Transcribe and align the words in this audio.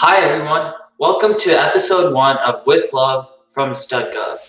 Hi, 0.00 0.20
everyone. 0.20 0.74
Welcome 0.98 1.36
to 1.40 1.50
episode 1.50 2.14
one 2.14 2.36
of 2.36 2.64
With 2.68 2.92
Love 2.92 3.26
from 3.50 3.70
StudGov. 3.70 4.47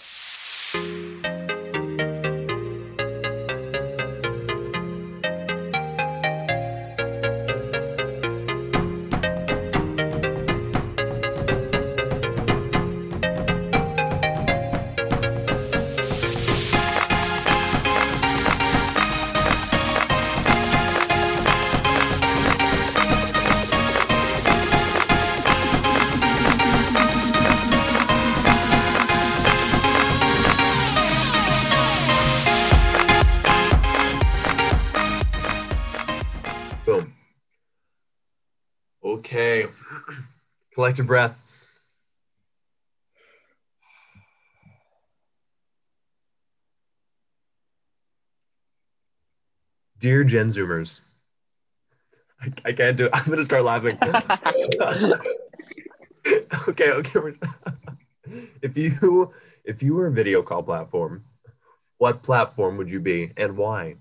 Collective 41.00 41.08
breath. 41.08 41.42
Dear 49.98 50.24
Gen 50.26 50.50
Zoomers, 50.50 51.00
I, 52.42 52.52
I 52.66 52.74
can't 52.74 52.98
do 52.98 53.06
it. 53.06 53.12
I'm 53.14 53.26
going 53.26 53.38
to 53.38 53.46
start 53.46 53.64
laughing. 53.64 53.98
okay, 56.68 56.92
okay. 56.92 57.20
if 58.62 58.78
you 58.78 59.34
if 59.64 59.82
you 59.82 59.94
were 59.94 60.08
a 60.08 60.12
video 60.12 60.42
call 60.42 60.64
platform, 60.64 61.24
what 61.98 62.24
platform 62.24 62.76
would 62.76 62.92
you 62.92 63.00
be 63.00 63.32
and 63.38 63.56
why? 63.56 63.96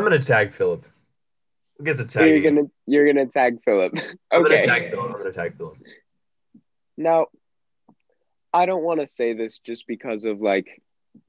I'm 0.00 0.10
to 0.10 0.18
tag 0.26 0.52
Philip. 0.52 0.86
We'll 1.78 1.84
get 1.84 1.98
So 2.10 2.20
tag. 2.20 2.30
you're 2.30 2.50
gonna 2.50 2.68
you're 2.86 3.06
gonna 3.06 3.26
tag 3.26 3.58
Philip. 3.64 3.92
I'm 4.30 4.42
going 4.42 4.52
to 4.52 4.56
okay. 4.56 4.66
tag 4.66 4.90
Philip. 4.90 5.14
I'm 5.14 5.22
to 5.24 5.32
tag 5.32 5.56
Philip. 5.58 5.76
Now, 6.96 7.26
I 8.52 8.64
don't 8.64 8.82
want 8.82 9.00
to 9.00 9.06
say 9.06 9.34
this 9.34 9.58
just 9.58 9.86
because 9.86 10.24
of 10.24 10.40
like 10.40 10.82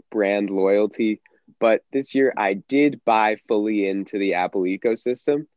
brand 0.10 0.50
loyalty, 0.50 1.22
but 1.60 1.82
this 1.92 2.16
year 2.16 2.34
I 2.38 2.54
did 2.54 3.02
buy 3.04 3.38
fully 3.48 3.88
into 3.88 4.18
the 4.18 4.36
Apple 4.36 4.62
ecosystem. 4.62 5.48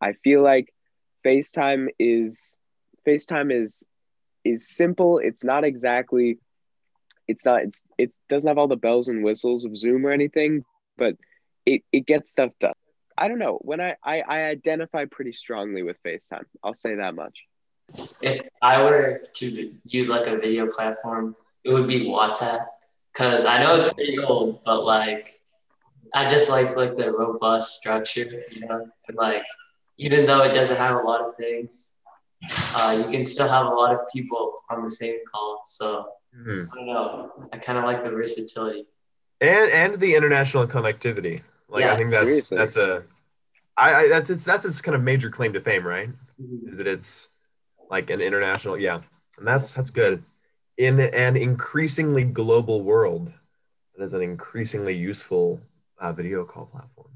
I 0.00 0.14
feel 0.24 0.42
like 0.42 0.74
FaceTime 1.24 1.88
is 1.98 2.50
FaceTime 3.06 3.64
is 3.64 3.84
is 4.44 4.68
simple. 4.68 5.18
It's 5.18 5.44
not 5.44 5.62
exactly 5.62 6.38
it's 7.28 7.44
not 7.44 7.62
it's 7.62 7.82
it 7.96 8.12
doesn't 8.28 8.48
have 8.48 8.58
all 8.58 8.66
the 8.66 8.74
bells 8.74 9.06
and 9.06 9.22
whistles 9.22 9.64
of 9.64 9.76
Zoom 9.76 10.04
or 10.04 10.10
anything, 10.10 10.64
but 10.98 11.16
it, 11.74 11.82
it 11.92 12.06
gets 12.06 12.30
stuff 12.32 12.50
done. 12.60 12.74
I 13.16 13.28
don't 13.28 13.38
know. 13.38 13.58
When 13.62 13.80
I, 13.80 13.96
I, 14.02 14.22
I 14.26 14.38
identify 14.56 15.04
pretty 15.04 15.32
strongly 15.32 15.82
with 15.82 15.96
FaceTime. 16.06 16.44
I'll 16.64 16.74
say 16.74 16.94
that 16.96 17.14
much. 17.14 17.36
If 18.22 18.46
I 18.62 18.82
were 18.82 19.22
to 19.34 19.74
use 19.84 20.08
like 20.08 20.26
a 20.26 20.36
video 20.36 20.66
platform, 20.66 21.36
it 21.64 21.70
would 21.72 21.88
be 21.88 22.00
WhatsApp. 22.06 22.66
Cause 23.12 23.44
I 23.44 23.62
know 23.62 23.74
it's 23.76 23.92
pretty 23.92 24.18
old, 24.20 24.62
but 24.64 24.84
like 24.84 25.40
I 26.14 26.28
just 26.28 26.48
like 26.48 26.76
like 26.76 26.96
the 26.96 27.10
robust 27.12 27.76
structure, 27.80 28.26
you 28.50 28.60
know, 28.66 28.86
and 29.08 29.16
like 29.16 29.44
even 29.98 30.26
though 30.26 30.42
it 30.48 30.54
doesn't 30.54 30.76
have 30.76 30.94
a 30.96 31.02
lot 31.10 31.20
of 31.20 31.34
things, 31.36 31.96
uh, 32.76 32.92
you 33.04 33.10
can 33.10 33.26
still 33.26 33.48
have 33.48 33.66
a 33.66 33.74
lot 33.80 33.92
of 33.92 34.00
people 34.14 34.54
on 34.70 34.82
the 34.84 34.90
same 35.02 35.18
call. 35.32 35.62
So 35.66 35.86
Mhm. 36.38 36.68
I 36.72 36.74
don't 36.76 36.86
know. 36.86 37.32
I 37.52 37.58
kind 37.58 37.76
of 37.78 37.84
like 37.84 38.00
the 38.04 38.10
versatility. 38.10 38.86
and 39.40 39.68
and 39.82 39.92
the 40.04 40.14
international 40.14 40.66
connectivity. 40.68 41.42
Like 41.70 41.84
I 41.84 41.96
think 41.96 42.10
that's 42.10 42.26
seriously. 42.48 42.56
that's 42.58 42.76
a 42.76 43.04
I, 43.76 43.94
I 43.94 44.08
that's 44.08 44.30
it's 44.30 44.44
that's 44.44 44.64
its 44.64 44.80
kind 44.80 44.94
of 44.94 45.02
major 45.02 45.30
claim 45.30 45.52
to 45.52 45.60
fame, 45.60 45.86
right? 45.86 46.10
Is 46.66 46.76
that 46.76 46.86
it's 46.86 47.28
like 47.90 48.10
an 48.10 48.20
international, 48.20 48.78
yeah, 48.78 49.00
and 49.38 49.46
that's 49.46 49.72
that's 49.72 49.90
good. 49.90 50.22
In 50.76 50.98
an 51.00 51.36
increasingly 51.36 52.24
global 52.24 52.82
world, 52.82 53.32
that 53.96 54.04
is 54.04 54.14
an 54.14 54.22
increasingly 54.22 54.96
useful 54.96 55.60
uh, 55.98 56.12
video 56.12 56.44
call 56.44 56.66
platform. 56.66 57.08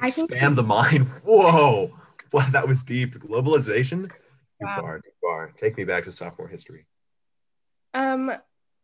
I 0.00 0.10
think- 0.10 0.30
Expand 0.30 0.56
the 0.56 0.62
mind. 0.62 1.06
Whoa, 1.24 1.90
wow, 2.32 2.46
that 2.50 2.68
was 2.68 2.82
deep. 2.84 3.14
Globalization. 3.14 4.08
Too 4.08 4.66
Wow. 4.66 4.76
far, 4.80 4.98
too 5.00 5.10
far. 5.22 5.52
Take 5.58 5.76
me 5.78 5.84
back 5.84 6.04
to 6.04 6.12
sophomore 6.12 6.48
history. 6.48 6.86
Um, 7.94 8.30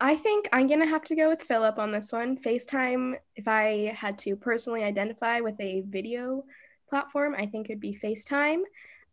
I 0.00 0.16
think 0.16 0.48
I'm 0.52 0.66
gonna 0.66 0.86
have 0.86 1.04
to 1.04 1.16
go 1.16 1.28
with 1.28 1.42
Philip 1.42 1.78
on 1.78 1.90
this 1.90 2.12
one. 2.12 2.36
FaceTime, 2.36 3.14
if 3.34 3.48
I 3.48 3.94
had 3.96 4.18
to 4.20 4.36
personally 4.36 4.84
identify 4.84 5.40
with 5.40 5.58
a 5.60 5.82
video 5.86 6.44
platform, 6.88 7.34
I 7.36 7.46
think 7.46 7.70
it'd 7.70 7.80
be 7.80 7.98
FaceTime. 8.02 8.62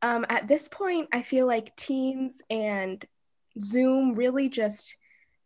Um, 0.01 0.25
at 0.29 0.47
this 0.47 0.67
point, 0.67 1.07
I 1.13 1.21
feel 1.21 1.47
like 1.47 1.75
Teams 1.77 2.41
and 2.49 3.03
Zoom 3.61 4.13
really 4.13 4.49
just 4.49 4.97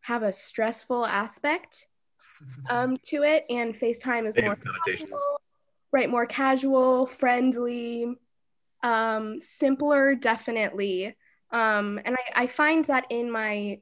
have 0.02 0.24
a 0.24 0.32
stressful 0.32 1.06
aspect 1.06 1.88
um, 2.70 2.98
to 3.04 3.22
it, 3.22 3.46
and 3.50 3.76
FaceTime 3.76 4.28
is 4.28 4.38
more 4.42 4.58
casual, 4.88 5.42
right, 5.92 6.10
more 6.10 6.26
casual, 6.26 7.06
friendly, 7.06 8.16
um, 8.82 9.40
simpler, 9.40 10.16
definitely. 10.16 11.16
Um, 11.52 12.00
and 12.04 12.16
I, 12.16 12.44
I 12.44 12.48
find 12.48 12.84
that 12.86 13.06
in 13.12 13.30
my 13.30 13.80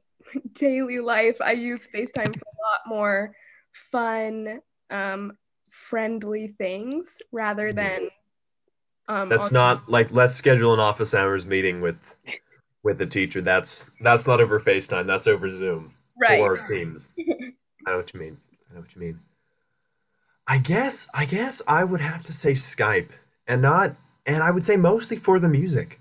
daily 0.52 1.00
life, 1.00 1.36
I 1.40 1.52
use 1.52 1.88
FaceTime 1.94 2.34
for 2.34 2.48
a 2.48 2.60
lot 2.70 2.80
more 2.86 3.34
fun, 3.72 4.60
um, 4.90 5.36
friendly 5.70 6.48
things 6.58 7.20
rather 7.32 7.72
Mhm. 7.72 7.76
than. 7.76 8.10
Um, 9.08 9.28
That's 9.28 9.52
not 9.52 9.88
like 9.88 10.10
let's 10.10 10.34
schedule 10.34 10.74
an 10.74 10.80
office 10.80 11.14
hours 11.14 11.46
meeting 11.46 11.80
with 11.80 11.96
with 12.82 12.98
the 12.98 13.06
teacher. 13.06 13.40
That's 13.40 13.84
that's 14.00 14.26
not 14.26 14.40
over 14.40 14.58
FaceTime. 14.58 15.06
That's 15.06 15.26
over 15.26 15.50
Zoom 15.50 15.94
right. 16.20 16.40
or 16.40 16.56
Teams. 16.56 17.10
I 17.86 17.90
know 17.92 17.98
what 17.98 18.12
you 18.14 18.20
mean. 18.20 18.38
I 18.70 18.74
know 18.74 18.80
what 18.80 18.94
you 18.94 19.00
mean. 19.00 19.20
I 20.48 20.58
guess 20.58 21.08
I 21.14 21.24
guess 21.24 21.62
I 21.68 21.84
would 21.84 22.00
have 22.00 22.22
to 22.22 22.32
say 22.32 22.52
Skype 22.52 23.10
and 23.46 23.62
not 23.62 23.96
and 24.24 24.42
I 24.42 24.50
would 24.50 24.64
say 24.64 24.76
mostly 24.76 25.16
for 25.16 25.38
the 25.38 25.48
music. 25.48 26.00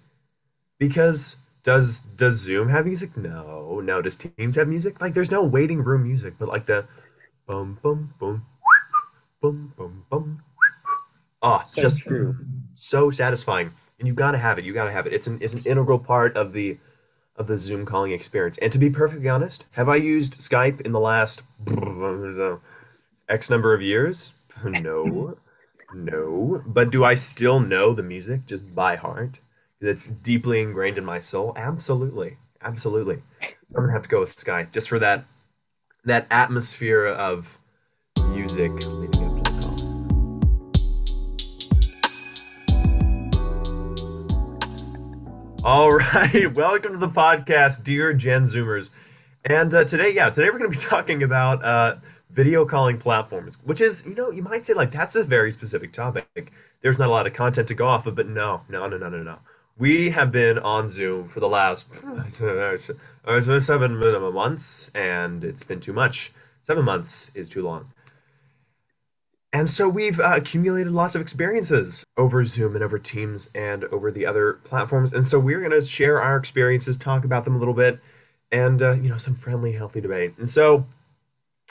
Because 0.80 1.38
does 1.66 2.02
does 2.02 2.38
Zoom 2.38 2.70
have 2.70 2.86
music? 2.86 3.18
No. 3.18 3.82
No, 3.82 4.02
does 4.02 4.16
Teams 4.16 4.56
have 4.56 4.68
music? 4.70 5.02
Like 5.02 5.14
there's 5.14 5.32
no 5.32 5.44
waiting 5.44 5.84
room 5.84 6.04
music, 6.04 6.36
but 6.40 6.48
like 6.48 6.66
the 6.66 6.88
bum 7.48 7.80
bum 7.84 8.14
bum 8.20 8.46
bum 9.42 9.74
bum 9.78 10.06
bum. 10.10 10.44
Oh, 11.42 11.62
So 11.62 11.82
just 11.82 12.02
true. 12.02 12.36
so 12.76 13.12
satisfying 13.12 13.72
and 14.00 14.08
you 14.08 14.14
gotta 14.14 14.38
have 14.38 14.58
it 14.60 14.66
you 14.66 14.74
gotta 14.74 14.92
have 14.92 15.08
it 15.08 15.14
it's 15.14 15.28
an, 15.28 15.38
it's 15.42 15.54
an 15.54 15.64
integral 15.66 16.00
part 16.00 16.36
of 16.36 16.54
the 16.54 16.78
of 17.38 17.48
the 17.48 17.58
zoom 17.58 17.86
calling 17.86 18.12
experience 18.12 18.58
and 18.60 18.72
to 18.72 18.80
be 18.80 18.90
perfectly 18.90 19.30
honest 19.30 19.66
have 19.74 19.90
i 19.90 19.96
used 19.96 20.36
skype 20.36 20.82
in 20.82 20.92
the 20.94 21.00
last 21.00 21.44
x 23.30 23.50
number 23.50 23.74
of 23.74 23.82
years 23.82 24.34
no 24.64 25.38
no 25.94 26.64
but 26.66 26.90
do 26.92 27.04
i 27.04 27.16
still 27.16 27.60
know 27.60 27.94
the 27.94 28.04
music 28.04 28.46
just 28.46 28.74
by 28.76 28.96
heart 28.96 29.40
it's 29.88 30.08
deeply 30.08 30.62
ingrained 30.62 30.98
in 30.98 31.06
my 31.06 31.20
soul 31.20 31.54
absolutely 31.56 32.38
absolutely 32.62 33.22
i'm 33.42 33.84
gonna 33.84 33.92
have 33.92 34.02
to 34.02 34.10
go 34.10 34.20
with 34.20 34.36
Skype 34.36 34.72
just 34.72 34.90
for 34.90 34.98
that 35.00 35.26
that 36.04 36.26
atmosphere 36.32 37.06
of 37.06 37.60
music 38.30 38.72
leading 38.88 39.24
up 39.24 39.44
to 39.44 39.52
the 39.52 39.60
call 39.62 39.76
All 45.64 45.92
right, 46.14 46.54
welcome 46.54 46.94
to 46.94 47.00
the 47.00 47.08
podcast, 47.08 47.84
dear 47.84 48.14
Gen 48.14 48.44
Zoomers. 48.44 48.92
And 49.44 49.74
uh, 49.74 49.84
today, 49.84 50.12
yeah, 50.12 50.30
today 50.30 50.50
we're 50.52 50.60
going 50.60 50.72
to 50.72 50.78
be 50.78 50.86
talking 50.90 51.24
about 51.24 51.64
uh, 51.64 51.96
video 52.30 52.66
calling 52.66 53.00
platforms, 53.00 53.64
which 53.64 53.82
is, 53.82 54.08
you 54.08 54.14
know, 54.14 54.30
you 54.30 54.44
might 54.44 54.66
say 54.66 54.74
like 54.74 54.92
that's 54.92 55.16
a 55.16 55.24
very 55.24 55.52
specific 55.52 55.92
topic. 55.92 56.52
There's 56.82 57.00
not 57.00 57.08
a 57.08 57.12
lot 57.12 57.26
of 57.26 57.34
content 57.34 57.68
to 57.70 57.74
go 57.74 57.88
off 57.88 58.06
of, 58.06 58.16
but 58.16 58.28
no, 58.28 58.62
no, 58.70 58.88
no, 58.88 58.98
no, 58.98 59.10
no, 59.10 59.24
no. 59.24 59.40
We 59.78 60.12
have 60.12 60.32
been 60.32 60.58
on 60.58 60.90
Zoom 60.90 61.28
for 61.28 61.42
the 61.42 61.50
last 61.50 61.94
seven 63.62 63.98
months, 64.34 64.92
and 64.96 65.44
it's 65.44 65.64
been 65.64 65.82
too 65.82 65.92
much. 65.92 66.32
Seven 66.64 66.86
months 66.86 67.30
is 67.36 67.50
too 67.50 67.62
long. 67.62 67.92
and 69.52 69.70
so 69.70 69.90
we've 69.90 70.20
uh, 70.20 70.34
accumulated 70.36 70.94
lots 70.94 71.14
of 71.14 71.22
experiences 71.22 72.06
over 72.16 72.46
Zoom 72.46 72.76
and 72.76 72.84
over 72.86 72.98
Teams 72.98 73.50
and 73.54 73.84
over 73.86 74.12
the 74.12 74.26
other 74.26 74.54
platforms. 74.54 75.12
And 75.12 75.28
so 75.28 75.40
we're 75.40 75.60
going 75.60 75.72
to 75.72 75.86
share 75.86 76.22
our 76.22 76.38
experiences, 76.38 76.98
talk 76.98 77.26
about 77.26 77.44
them 77.44 77.56
a 77.56 77.60
little 77.60 77.74
bit, 77.74 78.00
and 78.52 78.82
uh, 78.82 78.94
you 78.94 79.10
know 79.10 79.18
some 79.18 79.36
friendly, 79.36 79.74
healthy 79.74 80.00
debate. 80.00 80.36
And 80.38 80.50
so, 80.50 80.86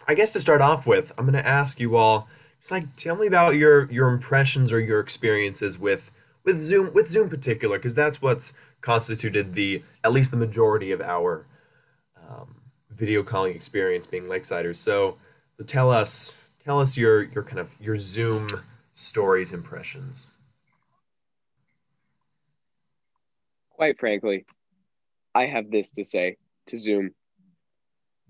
I 0.07 0.12
guess 0.15 0.33
to 0.35 0.41
start 0.41 0.61
off 0.61 0.87
with, 0.87 1.11
I'm 1.17 1.25
going 1.25 1.43
to 1.43 1.49
ask 1.49 1.81
you 1.81 1.97
all 1.97 2.29
just 2.61 2.71
like 2.71 2.97
tell 2.97 3.17
me 3.17 3.27
about 3.27 3.55
your 3.55 3.91
your 3.91 4.11
impressions 4.11 4.73
or 4.73 4.81
your 4.81 5.00
experiences 5.00 5.79
with 5.79 6.11
with 6.44 6.61
Zoom 6.61 6.93
with 6.93 7.08
Zoom 7.08 7.29
particular 7.29 7.79
because 7.79 7.94
that's 7.94 8.20
what's 8.20 8.55
constituted 8.81 9.55
the 9.55 9.82
at 10.02 10.12
least 10.12 10.31
the 10.31 10.37
majority 10.37 10.93
of 10.93 11.00
our 11.00 11.46
um, 12.17 12.56
video 12.91 13.23
calling 13.23 13.55
experience 13.55 14.06
being 14.06 14.25
Lakesiders. 14.25 14.76
So, 14.76 15.17
so 15.56 15.64
tell 15.64 15.91
us 15.91 16.50
tell 16.62 16.81
us 16.81 16.96
your 16.96 17.23
your 17.23 17.43
kind 17.43 17.58
of 17.58 17.70
your 17.81 17.99
Zoom 17.99 18.49
stories 18.93 19.52
impressions. 19.52 20.29
Quite 23.70 23.99
frankly, 23.99 24.47
I 25.35 25.47
have 25.47 25.70
this 25.70 25.90
to 25.93 26.05
say 26.05 26.37
to 26.67 26.76
Zoom. 26.76 27.11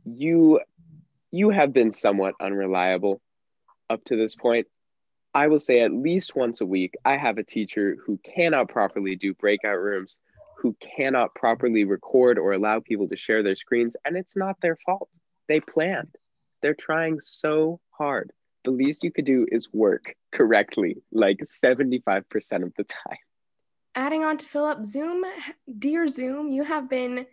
You 0.04 0.60
you 1.30 1.50
have 1.50 1.72
been 1.72 1.90
somewhat 1.90 2.34
unreliable 2.40 3.20
up 3.90 4.04
to 4.04 4.16
this 4.16 4.34
point. 4.34 4.66
I 5.34 5.48
will 5.48 5.58
say 5.58 5.80
at 5.80 5.92
least 5.92 6.36
once 6.36 6.60
a 6.60 6.66
week, 6.66 6.94
I 7.04 7.16
have 7.16 7.38
a 7.38 7.42
teacher 7.42 7.96
who 8.06 8.18
cannot 8.18 8.68
properly 8.68 9.16
do 9.16 9.34
breakout 9.34 9.80
rooms, 9.80 10.16
who 10.58 10.76
cannot 10.96 11.34
properly 11.34 11.84
record 11.84 12.38
or 12.38 12.52
allow 12.52 12.78
people 12.78 13.08
to 13.08 13.16
share 13.16 13.42
their 13.42 13.56
screens, 13.56 13.96
and 14.04 14.16
it's 14.16 14.36
not 14.36 14.56
their 14.62 14.78
fault. 14.86 15.08
They 15.48 15.58
planned. 15.58 16.14
They're 16.62 16.74
trying 16.74 17.18
so 17.20 17.80
hard. 17.90 18.30
The 18.64 18.70
least 18.70 19.02
you 19.02 19.10
could 19.10 19.24
do 19.24 19.46
is 19.50 19.72
work 19.72 20.14
correctly, 20.32 21.02
like 21.12 21.40
75% 21.40 22.22
of 22.62 22.72
the 22.76 22.84
time. 22.84 23.18
Adding 23.96 24.24
on 24.24 24.38
to 24.38 24.46
Philip, 24.46 24.84
Zoom, 24.84 25.24
dear 25.78 26.06
Zoom, 26.06 26.50
you 26.50 26.62
have 26.62 26.88
been 26.88 27.26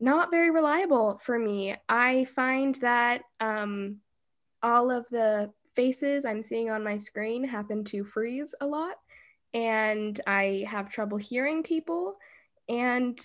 not 0.00 0.30
very 0.30 0.50
reliable 0.50 1.18
for 1.22 1.38
me. 1.38 1.76
I 1.88 2.24
find 2.34 2.74
that 2.76 3.22
um, 3.40 3.98
all 4.62 4.90
of 4.90 5.06
the 5.08 5.52
faces 5.76 6.24
I'm 6.24 6.42
seeing 6.42 6.70
on 6.70 6.82
my 6.82 6.96
screen 6.96 7.44
happen 7.44 7.84
to 7.84 8.02
freeze 8.02 8.54
a 8.60 8.66
lot, 8.66 8.96
and 9.54 10.18
I 10.26 10.64
have 10.66 10.88
trouble 10.90 11.18
hearing 11.18 11.62
people, 11.62 12.16
and 12.68 13.18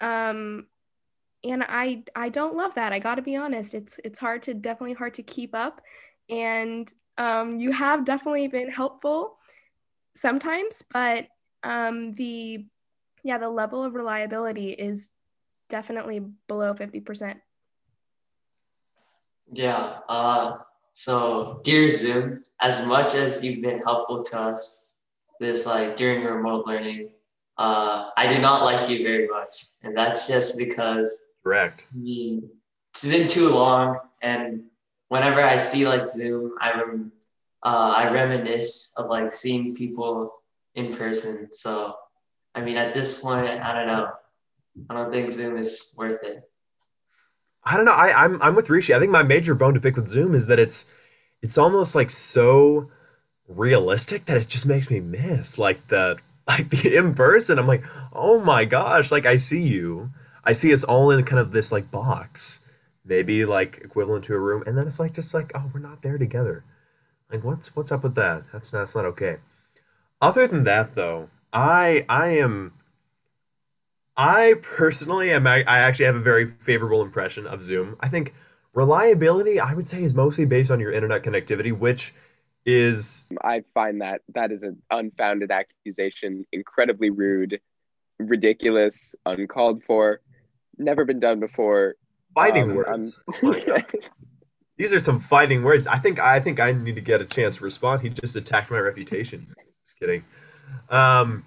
um, 0.00 0.66
and 1.44 1.64
I 1.66 2.04
I 2.14 2.28
don't 2.28 2.56
love 2.56 2.74
that. 2.74 2.92
I 2.92 2.98
got 2.98 3.14
to 3.14 3.22
be 3.22 3.36
honest. 3.36 3.74
It's 3.74 3.98
it's 4.04 4.18
hard 4.18 4.42
to 4.42 4.54
definitely 4.54 4.94
hard 4.94 5.14
to 5.14 5.22
keep 5.22 5.54
up, 5.54 5.80
and 6.28 6.92
um, 7.16 7.58
you 7.58 7.72
have 7.72 8.04
definitely 8.04 8.48
been 8.48 8.70
helpful 8.70 9.38
sometimes, 10.16 10.82
but 10.92 11.26
um, 11.62 12.12
the 12.14 12.66
yeah 13.22 13.38
the 13.38 13.48
level 13.48 13.84
of 13.84 13.94
reliability 13.94 14.70
is 14.70 15.10
definitely 15.68 16.20
below 16.48 16.74
fifty 16.74 17.00
percent. 17.00 17.38
Yeah. 19.52 19.98
Uh, 20.08 20.58
so 21.00 21.62
dear 21.64 21.88
Zoom, 21.88 22.44
as 22.60 22.84
much 22.86 23.14
as 23.14 23.42
you've 23.42 23.62
been 23.62 23.78
helpful 23.78 24.22
to 24.22 24.38
us 24.38 24.92
this 25.40 25.64
like 25.64 25.96
during 25.96 26.26
remote 26.26 26.66
learning, 26.66 27.08
uh, 27.56 28.10
I 28.18 28.26
do 28.26 28.38
not 28.38 28.64
like 28.64 28.90
you 28.90 29.02
very 29.02 29.26
much, 29.26 29.64
and 29.82 29.96
that's 29.96 30.28
just 30.28 30.58
because 30.58 31.08
Correct. 31.42 31.84
I 31.90 31.96
mean, 31.96 32.50
it's 32.92 33.06
been 33.06 33.28
too 33.28 33.48
long, 33.48 33.98
and 34.20 34.64
whenever 35.08 35.40
I 35.40 35.56
see 35.56 35.88
like 35.88 36.06
Zoom, 36.06 36.52
I 36.60 36.72
rem- 36.72 37.12
uh, 37.62 37.94
I 37.96 38.12
reminisce 38.12 38.92
of 38.98 39.06
like 39.06 39.32
seeing 39.32 39.74
people 39.74 40.34
in 40.74 40.92
person. 40.92 41.50
So, 41.50 41.94
I 42.54 42.60
mean, 42.60 42.76
at 42.76 42.92
this 42.92 43.18
point, 43.22 43.48
I 43.48 43.72
don't 43.72 43.86
know. 43.86 44.10
I 44.90 44.94
don't 44.94 45.10
think 45.10 45.30
Zoom 45.30 45.56
is 45.56 45.94
worth 45.96 46.22
it. 46.22 46.49
I 47.64 47.76
don't 47.76 47.84
know. 47.84 47.92
I, 47.92 48.24
I'm 48.24 48.40
I'm 48.42 48.54
with 48.54 48.70
Rishi. 48.70 48.94
I 48.94 48.98
think 48.98 49.10
my 49.10 49.22
major 49.22 49.54
bone 49.54 49.74
to 49.74 49.80
pick 49.80 49.96
with 49.96 50.08
Zoom 50.08 50.34
is 50.34 50.46
that 50.46 50.58
it's 50.58 50.86
it's 51.42 51.58
almost 51.58 51.94
like 51.94 52.10
so 52.10 52.90
realistic 53.48 54.26
that 54.26 54.36
it 54.36 54.48
just 54.48 54.66
makes 54.66 54.90
me 54.90 55.00
miss 55.00 55.58
like 55.58 55.88
the 55.88 56.18
like 56.48 56.70
the 56.70 56.96
in 56.96 57.14
person. 57.14 57.58
I'm 57.58 57.66
like, 57.66 57.84
oh 58.12 58.40
my 58.40 58.64
gosh, 58.64 59.10
like 59.10 59.26
I 59.26 59.36
see 59.36 59.62
you. 59.62 60.10
I 60.44 60.52
see 60.52 60.72
us 60.72 60.84
all 60.84 61.10
in 61.10 61.22
kind 61.24 61.38
of 61.38 61.52
this 61.52 61.70
like 61.70 61.90
box, 61.90 62.60
maybe 63.04 63.44
like 63.44 63.78
equivalent 63.84 64.24
to 64.24 64.34
a 64.34 64.38
room, 64.38 64.62
and 64.66 64.76
then 64.76 64.86
it's 64.86 64.98
like 64.98 65.12
just 65.12 65.34
like, 65.34 65.52
oh, 65.54 65.70
we're 65.72 65.80
not 65.80 66.02
there 66.02 66.18
together. 66.18 66.64
Like 67.30 67.44
what's 67.44 67.76
what's 67.76 67.92
up 67.92 68.02
with 68.02 68.14
that? 68.14 68.44
That's 68.52 68.72
not 68.72 68.80
that's 68.80 68.96
not 68.96 69.04
okay. 69.06 69.36
Other 70.20 70.46
than 70.46 70.64
that 70.64 70.94
though, 70.94 71.28
I 71.52 72.04
I 72.08 72.28
am 72.38 72.72
I 74.20 74.56
personally 74.60 75.32
am 75.32 75.46
I, 75.46 75.64
I 75.66 75.78
actually 75.78 76.04
have 76.04 76.14
a 76.14 76.20
very 76.20 76.46
favorable 76.46 77.00
impression 77.00 77.46
of 77.46 77.62
Zoom. 77.62 77.96
I 78.00 78.08
think 78.08 78.34
reliability 78.74 79.58
I 79.58 79.72
would 79.72 79.88
say 79.88 80.02
is 80.02 80.14
mostly 80.14 80.44
based 80.44 80.70
on 80.70 80.78
your 80.78 80.92
internet 80.92 81.22
connectivity, 81.22 81.72
which 81.76 82.12
is 82.66 83.26
I 83.42 83.64
find 83.72 84.02
that 84.02 84.20
that 84.34 84.52
is 84.52 84.62
an 84.62 84.82
unfounded 84.90 85.50
accusation, 85.50 86.44
incredibly 86.52 87.08
rude, 87.08 87.60
ridiculous, 88.18 89.14
uncalled 89.24 89.84
for, 89.84 90.20
never 90.76 91.06
been 91.06 91.20
done 91.20 91.40
before. 91.40 91.94
fighting 92.34 92.64
Um, 92.64 92.74
words. 92.74 93.22
I'm- 93.32 93.50
my 93.50 93.58
God. 93.58 93.86
These 94.76 94.92
are 94.92 95.00
some 95.00 95.18
fighting 95.20 95.62
words. 95.62 95.86
I 95.86 95.96
think 95.96 96.18
I 96.18 96.40
think 96.40 96.60
I 96.60 96.72
need 96.72 96.94
to 96.96 97.00
get 97.00 97.22
a 97.22 97.26
chance 97.26 97.56
to 97.56 97.64
respond. 97.64 98.02
He 98.02 98.10
just 98.10 98.36
attacked 98.36 98.70
my 98.70 98.78
reputation. 98.78 99.46
Just 99.86 99.98
kidding. 99.98 100.24
Um, 100.90 101.44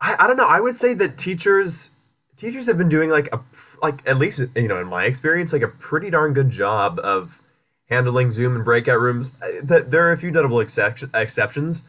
I, 0.00 0.16
I 0.18 0.26
don't 0.26 0.36
know. 0.38 0.46
I 0.46 0.60
would 0.60 0.76
say 0.78 0.94
that 0.94 1.16
teachers 1.18 1.90
teachers 2.36 2.66
have 2.66 2.78
been 2.78 2.88
doing 2.88 3.10
like 3.10 3.28
a 3.32 3.40
like 3.82 4.06
at 4.06 4.16
least 4.16 4.40
you 4.54 4.68
know 4.68 4.80
in 4.80 4.86
my 4.86 5.04
experience 5.04 5.52
like 5.52 5.62
a 5.62 5.68
pretty 5.68 6.10
darn 6.10 6.32
good 6.32 6.50
job 6.50 6.98
of 7.02 7.40
handling 7.88 8.32
Zoom 8.32 8.56
and 8.56 8.64
breakout 8.64 9.00
rooms. 9.00 9.30
Th- 9.66 9.84
There 9.84 10.06
are 10.08 10.12
a 10.12 10.18
few 10.18 10.30
notable 10.30 10.60
exception, 10.60 11.10
exceptions, 11.14 11.84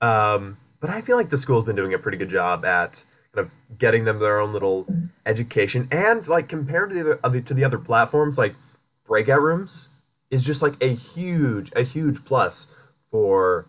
um, 0.00 0.56
but 0.80 0.90
I 0.90 1.00
feel 1.00 1.16
like 1.16 1.30
the 1.30 1.38
school's 1.38 1.66
been 1.66 1.76
doing 1.76 1.92
a 1.94 1.98
pretty 1.98 2.18
good 2.18 2.30
job 2.30 2.64
at 2.64 3.04
kind 3.34 3.46
of 3.46 3.78
getting 3.78 4.04
them 4.04 4.20
their 4.20 4.38
own 4.38 4.52
little 4.52 4.86
education 5.26 5.88
and 5.90 6.26
like 6.28 6.48
compared 6.48 6.90
to 6.90 7.02
the 7.02 7.20
other 7.24 7.40
to 7.40 7.54
the 7.54 7.64
other 7.64 7.78
platforms 7.78 8.38
like 8.38 8.54
breakout 9.06 9.42
rooms 9.42 9.88
is 10.30 10.44
just 10.44 10.62
like 10.62 10.74
a 10.80 10.94
huge 10.94 11.72
a 11.74 11.82
huge 11.82 12.24
plus 12.24 12.72
for 13.10 13.66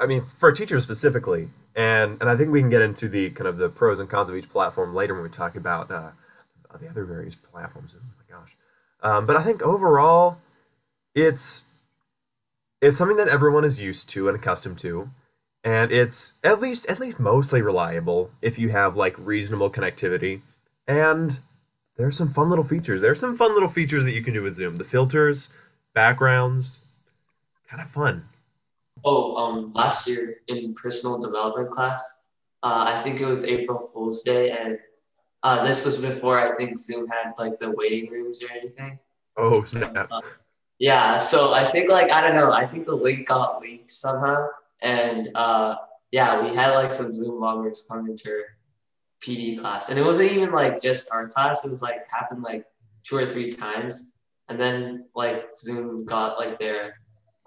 I 0.00 0.06
mean 0.06 0.24
for 0.38 0.52
teachers 0.52 0.84
specifically 0.84 1.48
and 1.78 2.20
and 2.20 2.28
I 2.28 2.36
think 2.36 2.50
we 2.50 2.60
can 2.60 2.70
get 2.70 2.82
into 2.82 3.08
the 3.08 3.30
kind 3.30 3.46
of 3.46 3.56
the 3.56 3.68
pros 3.68 4.00
and 4.00 4.10
cons 4.10 4.28
of 4.28 4.36
each 4.36 4.50
platform 4.50 4.94
later 4.94 5.14
when 5.14 5.22
we 5.22 5.28
talk 5.28 5.54
about 5.54 5.90
uh, 5.92 6.10
the 6.80 6.88
other 6.88 7.04
various 7.04 7.36
platforms. 7.36 7.94
Oh 7.96 8.02
my 8.18 8.36
gosh. 8.36 8.56
Um, 9.00 9.26
but 9.26 9.36
I 9.36 9.44
think 9.44 9.62
overall 9.62 10.38
it's 11.14 11.66
it's 12.82 12.98
something 12.98 13.16
that 13.16 13.28
everyone 13.28 13.64
is 13.64 13.80
used 13.80 14.10
to 14.10 14.28
and 14.28 14.36
accustomed 14.36 14.78
to. 14.80 15.10
And 15.62 15.92
it's 15.92 16.38
at 16.42 16.60
least 16.60 16.86
at 16.86 16.98
least 16.98 17.20
mostly 17.20 17.62
reliable 17.62 18.32
if 18.42 18.58
you 18.58 18.70
have 18.70 18.96
like 18.96 19.14
reasonable 19.16 19.70
connectivity. 19.70 20.40
And 20.88 21.38
there's 21.96 22.18
some 22.18 22.30
fun 22.30 22.48
little 22.48 22.64
features. 22.64 23.00
There's 23.00 23.20
some 23.20 23.36
fun 23.36 23.54
little 23.54 23.68
features 23.68 24.02
that 24.02 24.14
you 24.14 24.22
can 24.22 24.34
do 24.34 24.42
with 24.42 24.56
zoom. 24.56 24.76
The 24.78 24.84
filters 24.84 25.50
backgrounds 25.94 26.80
kind 27.68 27.80
of 27.80 27.88
fun 27.88 28.24
Oh, 29.04 29.36
um, 29.36 29.72
last 29.74 30.06
year 30.06 30.40
in 30.48 30.74
personal 30.74 31.20
development 31.20 31.70
class, 31.70 32.26
uh, 32.62 32.84
I 32.88 33.02
think 33.02 33.20
it 33.20 33.26
was 33.26 33.44
April 33.44 33.90
Fool's 33.92 34.22
Day, 34.22 34.50
and 34.50 34.78
uh, 35.42 35.64
this 35.64 35.84
was 35.84 35.98
before 35.98 36.40
I 36.40 36.56
think 36.56 36.78
Zoom 36.78 37.08
had 37.08 37.32
like 37.38 37.58
the 37.58 37.70
waiting 37.70 38.10
rooms 38.10 38.42
or 38.42 38.50
anything. 38.50 38.98
oh 39.36 39.62
snap 39.62 39.96
Yeah, 40.78 41.18
so 41.18 41.52
I 41.54 41.64
think 41.70 41.90
like 41.90 42.10
I 42.10 42.20
don't 42.20 42.34
know, 42.34 42.52
I 42.52 42.66
think 42.66 42.86
the 42.86 42.96
link 42.96 43.28
got 43.28 43.60
leaked 43.60 43.90
somehow, 43.90 44.48
and 44.82 45.30
uh, 45.34 45.76
yeah, 46.10 46.42
we 46.42 46.54
had 46.54 46.74
like 46.74 46.92
some 46.92 47.14
Zoom 47.14 47.40
loggers 47.40 47.86
come 47.88 48.08
into 48.08 48.42
PD 49.22 49.58
class, 49.58 49.88
and 49.88 49.98
it 49.98 50.04
wasn't 50.04 50.32
even 50.32 50.52
like 50.52 50.80
just 50.80 51.12
our 51.12 51.28
class; 51.28 51.64
it 51.64 51.70
was 51.70 51.82
like 51.82 52.06
happened 52.10 52.42
like 52.42 52.64
two 53.04 53.16
or 53.16 53.26
three 53.26 53.52
times, 53.52 54.18
and 54.48 54.58
then 54.60 55.06
like 55.14 55.56
Zoom 55.56 56.04
got 56.04 56.38
like 56.38 56.58
their 56.58 56.94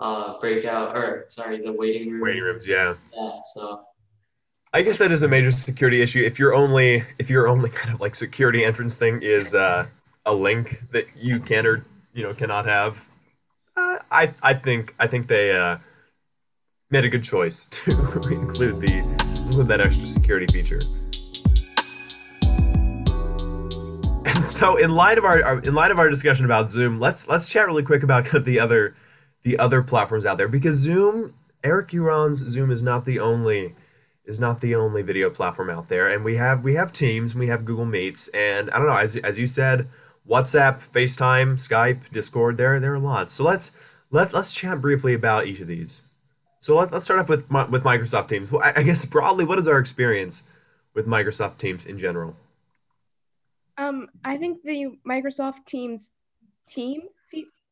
uh, 0.02 0.40
breakout 0.40 0.96
or 0.98 1.26
sorry, 1.28 1.62
the 1.64 1.72
waiting 1.72 2.12
room. 2.12 2.22
waiting 2.22 2.44
rooms 2.44 2.68
yeah 2.68 2.96
Yeah, 3.16 3.32
so 3.54 3.84
I 4.74 4.82
guess 4.82 4.98
that 5.00 5.12
is 5.12 5.22
a 5.22 5.28
major 5.28 5.52
security 5.52 6.02
issue. 6.02 6.24
If 6.24 6.40
your 6.40 6.54
only 6.54 7.04
if 7.20 7.30
your 7.30 7.48
only 7.48 7.70
kind 7.82 7.94
of 7.94 8.02
like 8.02 8.16
security 8.16 8.66
entrance 8.66 8.98
thing 8.98 9.22
is 9.22 9.54
uh, 9.54 9.86
a 10.26 10.34
link 10.34 10.84
that 10.92 11.06
you 11.16 11.40
can 11.40 11.66
or 11.66 11.86
you 12.14 12.24
know 12.24 12.34
cannot 12.34 12.66
have, 12.66 13.06
uh, 13.78 14.00
I 14.10 14.34
I 14.42 14.54
think 14.56 14.96
I 14.98 15.08
think 15.08 15.28
they 15.28 15.52
uh, 15.56 15.78
made 16.90 17.06
a 17.06 17.10
good 17.10 17.24
choice 17.24 17.68
to 17.68 17.92
include 18.30 18.82
the 18.82 18.98
include 19.44 19.68
that 19.68 19.82
extra 19.82 20.08
security 20.08 20.48
feature. 20.48 20.80
And 24.24 24.44
so, 24.44 24.78
in 24.78 24.92
light 24.92 25.18
of 25.18 25.26
our, 25.26 25.44
our 25.44 25.60
in 25.60 25.76
light 25.76 25.92
of 25.92 26.00
our 26.00 26.10
discussion 26.10 26.46
about 26.46 26.72
Zoom, 26.72 27.00
let's 27.00 27.28
let's 27.28 27.50
chat 27.50 27.68
really 27.68 27.84
quick 27.84 28.02
about 28.04 28.26
kind 28.26 28.36
of 28.38 28.46
the 28.46 28.60
other 28.60 28.96
the 29.44 29.58
other 29.60 29.82
platforms 29.82 30.26
out 30.26 30.38
there 30.38 30.48
because 30.48 30.78
Zoom, 30.78 31.34
Eric 31.64 31.92
Huron's 31.92 32.40
Zoom 32.40 32.72
is 32.72 32.84
not 32.84 33.06
the 33.06 33.20
only 33.20 33.76
is 34.26 34.40
not 34.40 34.62
the 34.62 34.76
only 34.76 35.02
video 35.02 35.30
platform 35.30 35.70
out 35.70 35.90
there, 35.90 36.08
and 36.08 36.24
we 36.24 36.38
have 36.38 36.64
we 36.64 36.76
have 36.76 36.94
Teams, 36.94 37.36
we 37.36 37.48
have 37.48 37.66
Google 37.66 37.86
Meets, 37.86 38.28
and 38.30 38.70
I 38.72 38.78
don't 38.78 38.88
know 38.88 38.98
as 38.98 39.18
as 39.18 39.40
you 39.40 39.48
said, 39.48 39.88
WhatsApp, 40.28 40.80
FaceTime, 40.94 41.54
Skype, 41.56 42.12
Discord. 42.12 42.58
There 42.58 42.80
there 42.80 42.94
are 42.94 43.00
lots. 43.00 43.34
So 43.34 43.44
let's 43.44 43.76
let 44.12 44.34
let's 44.34 44.54
chat 44.54 44.82
briefly 44.82 45.14
about 45.14 45.48
each 45.48 45.60
of 45.60 45.68
these. 45.68 46.04
So 46.60 46.78
let, 46.78 46.92
let's 46.92 47.06
start 47.06 47.20
off 47.20 47.30
with 47.30 47.50
with 47.50 47.84
Microsoft 47.84 48.30
Teams. 48.30 48.52
Well, 48.52 48.62
I, 48.64 48.74
I 48.78 48.84
guess 48.84 49.06
broadly, 49.06 49.46
what 49.46 49.60
is 49.60 49.68
our 49.68 49.80
experience 49.80 50.48
with 50.94 51.08
Microsoft 51.08 51.58
Teams 51.58 51.86
in 51.86 51.98
general? 51.98 52.36
Um, 53.78 54.10
I 54.24 54.38
think 54.38 54.62
the 54.64 55.00
Microsoft 55.08 55.66
Teams 55.66 56.12
team 56.68 57.04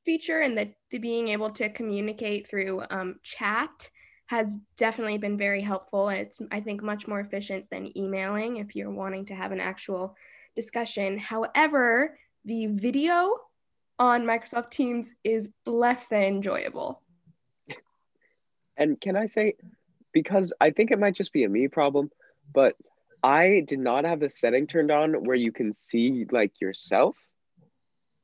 feature 0.09 0.39
and 0.39 0.57
the, 0.57 0.73
the, 0.89 0.97
being 0.97 1.27
able 1.27 1.51
to 1.51 1.69
communicate 1.69 2.47
through 2.47 2.81
um, 2.89 3.19
chat 3.21 3.91
has 4.25 4.57
definitely 4.75 5.19
been 5.19 5.37
very 5.37 5.61
helpful. 5.61 6.09
And 6.09 6.17
it's, 6.17 6.41
I 6.49 6.61
think, 6.61 6.81
much 6.81 7.07
more 7.07 7.19
efficient 7.19 7.69
than 7.69 7.95
emailing 7.95 8.57
if 8.57 8.75
you're 8.75 8.89
wanting 8.89 9.25
to 9.27 9.35
have 9.35 9.51
an 9.51 9.59
actual 9.59 10.15
discussion. 10.55 11.19
However, 11.19 12.17
the 12.43 12.65
video 12.65 13.35
on 13.99 14.25
Microsoft 14.25 14.71
Teams 14.71 15.13
is 15.23 15.51
less 15.67 16.07
than 16.07 16.23
enjoyable. 16.23 17.03
And 18.77 18.99
can 18.99 19.15
I 19.15 19.27
say, 19.27 19.57
because 20.11 20.51
I 20.59 20.71
think 20.71 20.89
it 20.89 20.97
might 20.97 21.13
just 21.13 21.33
be 21.33 21.43
a 21.43 21.49
me 21.49 21.67
problem, 21.67 22.09
but 22.51 22.75
I 23.21 23.63
did 23.67 23.77
not 23.77 24.05
have 24.05 24.21
the 24.21 24.29
setting 24.31 24.65
turned 24.65 24.89
on 24.89 25.23
where 25.25 25.35
you 25.35 25.51
can 25.51 25.71
see 25.71 26.25
like 26.31 26.59
yourself 26.59 27.15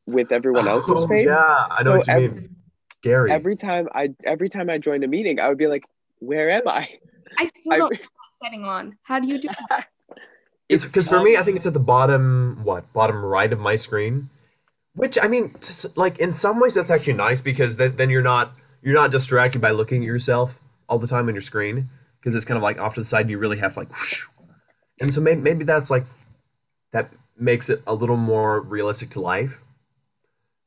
with 0.08 0.32
everyone 0.32 0.68
oh, 0.68 0.72
else's 0.72 1.04
oh, 1.04 1.08
face. 1.08 1.28
Yeah, 1.28 1.68
I 1.70 1.84
know 1.84 1.92
so 1.92 1.98
what 1.98 2.08
you 2.08 2.14
every, 2.14 2.28
mean. 2.30 2.56
Scary. 2.98 3.32
Every 3.32 3.56
time 3.56 3.88
I 3.94 4.10
every 4.26 4.50
time 4.50 4.70
I 4.70 4.78
joined 4.78 5.04
a 5.04 5.08
meeting, 5.08 5.40
I 5.40 5.50
would 5.50 5.58
be 5.58 5.68
like, 5.68 5.84
"Where 6.20 6.50
am 6.50 6.68
I?" 6.68 6.90
I 7.38 7.48
still 7.54 7.74
I, 7.74 7.78
don't 7.78 7.96
have 7.96 8.10
setting 8.44 8.64
on. 8.64 8.98
How 9.04 9.20
do 9.20 9.28
you 9.28 9.40
do 9.40 9.50
that? 9.70 9.88
Because 10.68 11.08
for 11.08 11.18
um, 11.18 11.24
me, 11.24 11.38
I 11.38 11.44
think 11.44 11.58
it's 11.58 11.68
at 11.68 11.74
the 11.74 11.80
bottom, 11.80 12.62
what 12.64 12.92
bottom 12.92 13.24
right 13.24 13.54
of 13.54 13.60
my 13.60 13.76
screen. 13.76 14.32
Which 14.96 15.16
I 15.22 15.28
mean, 15.28 15.54
like 15.96 16.18
in 16.18 16.34
some 16.34 16.60
ways, 16.60 16.74
that's 16.74 16.90
actually 16.90 17.14
nice 17.14 17.40
because 17.40 17.78
then, 17.78 17.98
then 17.98 18.10
you're 18.10 18.24
not 18.24 18.54
you're 18.82 18.96
not 18.96 19.12
distracted 19.12 19.62
by 19.62 19.70
looking 19.70 20.02
at 20.02 20.08
yourself 20.08 20.60
all 20.90 20.98
the 20.98 21.08
time 21.08 21.28
on 21.28 21.36
your 21.36 21.42
screen 21.42 21.90
because 22.20 22.34
it's 22.34 22.46
kind 22.46 22.58
of 22.58 22.64
like 22.64 22.80
off 22.80 22.96
to 22.96 23.02
the 23.02 23.06
side. 23.06 23.22
And 23.22 23.30
you 23.30 23.38
really 23.38 23.60
have 23.60 23.74
to 23.74 23.82
like 23.82 23.92
whoosh, 23.92 24.26
and 25.00 25.14
so 25.14 25.22
maybe, 25.22 25.40
maybe 25.40 25.66
that's 25.66 25.92
like 25.92 26.06
that 26.94 27.12
makes 27.38 27.70
it 27.70 27.84
a 27.86 27.94
little 27.94 28.18
more 28.18 28.60
realistic 28.60 29.12
to 29.12 29.22
life 29.22 29.62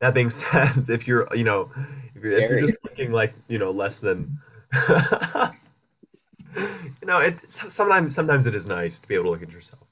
that 0.00 0.14
being 0.14 0.30
said 0.42 0.88
if 0.88 1.06
you're 1.06 1.28
you 1.34 1.44
know 1.44 1.70
if 2.14 2.22
you're, 2.22 2.32
if 2.32 2.50
you're 2.50 2.60
just 2.60 2.82
looking 2.84 3.12
like 3.12 3.34
you 3.48 3.58
know 3.58 3.70
less 3.70 4.00
than 4.00 4.38
you 6.56 7.06
know 7.06 7.18
it 7.18 7.40
sometimes 7.50 8.14
sometimes 8.14 8.46
it 8.46 8.54
is 8.54 8.66
nice 8.66 8.98
to 8.98 9.08
be 9.08 9.14
able 9.14 9.24
to 9.24 9.30
look 9.30 9.42
at 9.42 9.52
yourself. 9.52 9.82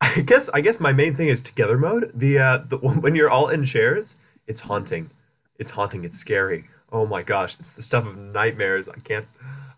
I 0.00 0.20
guess 0.20 0.50
i 0.52 0.60
guess 0.60 0.78
my 0.78 0.92
main 0.92 1.14
thing 1.16 1.28
is 1.28 1.40
together 1.40 1.78
mode. 1.78 2.10
The 2.14 2.38
uh 2.38 2.58
the 2.58 2.76
when 3.02 3.14
you're 3.14 3.30
all 3.30 3.48
in 3.48 3.64
chairs 3.64 4.16
it's 4.46 4.62
haunting. 4.62 5.10
It's 5.58 5.72
haunting. 5.72 6.04
It's 6.04 6.18
scary. 6.18 6.66
Oh 6.92 7.06
my 7.06 7.22
gosh. 7.22 7.58
It's 7.58 7.72
the 7.72 7.82
stuff 7.82 8.06
of 8.06 8.16
nightmares. 8.16 8.88
I 8.88 8.98
can't 9.00 9.26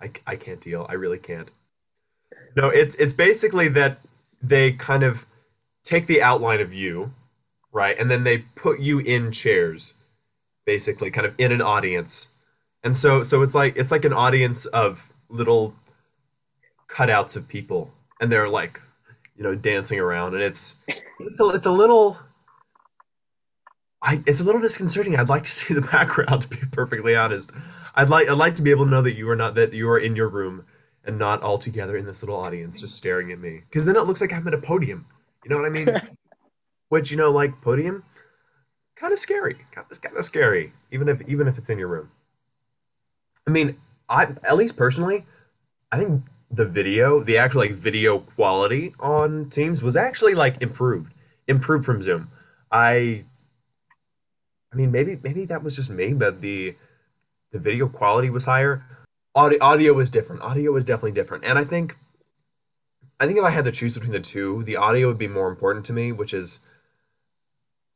i, 0.00 0.11
I 0.26 0.37
can't 0.37 0.61
deal. 0.61 0.87
I 0.88 0.95
really 0.95 1.19
can't. 1.19 1.50
No, 2.57 2.69
it's 2.69 2.95
it's 2.97 3.12
basically 3.12 3.69
that 3.69 3.99
they 4.43 4.73
kind 4.73 5.02
of 5.02 5.26
take 5.85 6.07
the 6.07 6.23
outline 6.23 6.61
of 6.61 6.73
you, 6.73 7.12
right, 7.72 7.98
and 7.98 8.10
then 8.10 8.25
they 8.25 8.38
put 8.38 8.80
you 8.80 8.98
in 8.98 9.32
chairs, 9.32 9.94
basically, 10.64 11.10
kind 11.10 11.26
of 11.26 11.34
in 11.38 11.52
an 11.52 11.62
audience, 11.62 12.28
and 12.82 12.96
so 12.96 13.22
so 13.22 13.42
it's 13.42 13.54
like 13.54 13.76
it's 13.76 13.90
like 13.90 14.04
an 14.04 14.12
audience 14.12 14.66
of 14.66 15.12
little 15.28 15.75
cutouts 16.88 17.37
of 17.37 17.48
people, 17.48 17.92
and 18.20 18.32
they're 18.32 18.48
like, 18.48 18.80
you 19.37 19.42
know, 19.42 19.54
dancing 19.54 20.00
around, 20.00 20.34
and 20.34 20.42
it's 20.42 20.76
it's 21.20 21.40
a, 21.40 21.48
it's 21.50 21.66
a 21.66 21.72
little. 21.72 22.18
I, 24.00 24.22
it's 24.26 24.40
a 24.40 24.44
little 24.44 24.60
disconcerting. 24.60 25.16
I'd 25.16 25.28
like 25.28 25.42
to 25.42 25.50
see 25.52 25.75
the 25.75 25.80
background, 25.80 26.42
to 26.42 26.48
be 26.48 26.58
perfectly 26.70 27.16
honest. 27.16 27.50
I'd 27.94 28.08
like 28.08 28.28
I'd 28.28 28.38
like 28.38 28.56
to 28.56 28.62
be 28.62 28.70
able 28.70 28.84
to 28.84 28.90
know 28.90 29.02
that 29.02 29.16
you 29.16 29.28
are 29.28 29.37
not 29.37 29.54
that 29.56 29.72
you 29.72 29.88
are 29.90 29.98
in 29.98 30.14
your 30.14 30.28
room 30.28 30.64
and 31.04 31.18
not 31.18 31.42
all 31.42 31.58
together 31.58 31.96
in 31.96 32.04
this 32.04 32.22
little 32.22 32.37
audience 32.37 32.80
just 32.80 32.96
staring 32.96 33.32
at 33.32 33.40
me. 33.40 33.62
Because 33.68 33.87
then 33.87 33.96
it 33.96 34.04
looks 34.04 34.20
like 34.20 34.32
I'm 34.32 34.46
at 34.46 34.54
a 34.54 34.58
podium. 34.58 35.06
You 35.42 35.50
know 35.50 35.56
what 35.56 35.66
I 35.66 35.70
mean? 35.70 35.88
Which 36.88 37.11
you 37.11 37.16
know, 37.16 37.30
like 37.30 37.61
podium, 37.61 38.04
kind 38.97 39.12
of 39.12 39.18
scary. 39.18 39.59
Of, 39.76 40.00
kind 40.00 40.16
of 40.16 40.25
scary, 40.25 40.73
even 40.90 41.09
if 41.09 41.26
even 41.28 41.49
if 41.49 41.59
it's 41.59 41.68
in 41.68 41.78
your 41.78 41.88
room. 41.88 42.11
I 43.47 43.50
mean, 43.50 43.76
I 44.09 44.35
at 44.42 44.57
least 44.57 44.76
personally, 44.76 45.26
I 45.92 45.99
think 45.99 46.23
the 46.50 46.64
video, 46.64 47.21
the 47.21 47.37
actual 47.37 47.61
like 47.61 47.73
video 47.73 48.21
quality 48.21 48.95
on 49.00 49.50
Teams 49.50 49.83
was 49.83 49.97
actually 49.97 50.35
like 50.35 50.62
improved, 50.62 51.12
improved 51.47 51.85
from 51.85 52.02
Zoom. 52.02 52.30
I, 52.71 53.25
I 54.73 54.76
mean, 54.76 54.90
maybe 54.90 55.18
maybe 55.23 55.45
that 55.47 55.62
was 55.62 55.76
just 55.76 55.90
me, 55.90 56.14
but 56.14 56.40
the 56.40 56.75
the 57.52 57.59
video 57.59 57.88
quality 57.88 58.30
was 58.30 58.45
higher 58.45 58.85
audio 59.38 59.59
audio 59.61 59.92
was 59.92 60.11
different. 60.11 60.42
Audio 60.42 60.73
was 60.73 60.85
definitely 60.85 61.12
different, 61.12 61.45
and 61.45 61.59
I 61.59 61.64
think 61.64 61.97
I 63.21 63.26
think 63.26 63.38
if 63.38 63.45
I 63.45 63.50
had 63.50 63.64
to 63.64 63.73
choose 63.73 63.95
between 63.95 64.12
the 64.12 64.21
two, 64.21 64.62
the 64.64 64.76
audio 64.76 65.09
would 65.09 65.18
be 65.18 65.28
more 65.28 65.49
important 65.49 65.87
to 65.87 65.92
me, 65.92 66.12
which 66.12 66.35
is 66.35 66.61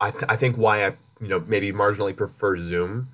I 0.02 0.10
th- 0.10 0.24
I 0.28 0.36
think 0.36 0.56
why 0.58 0.84
I 0.84 0.88
you 1.20 1.28
know 1.28 1.40
maybe 1.46 1.72
marginally 1.72 2.14
prefer 2.14 2.56
Zoom, 2.58 3.08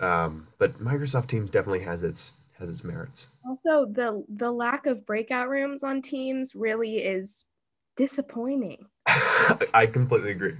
um, 0.00 0.48
but 0.58 0.78
Microsoft 0.80 1.28
Teams 1.28 1.48
definitely 1.48 1.84
has 1.84 2.02
its 2.02 2.36
has 2.58 2.68
its 2.68 2.82
merits. 2.82 3.28
Also, 3.46 3.86
the 3.90 4.24
the 4.28 4.50
lack 4.50 4.86
of 4.86 5.06
breakout 5.06 5.48
rooms 5.48 5.84
on 5.84 6.02
Teams 6.02 6.54
really 6.56 6.98
is 6.98 7.44
disappointing. 7.96 8.86
I 9.06 9.86
completely 9.86 10.32
agree. 10.32 10.56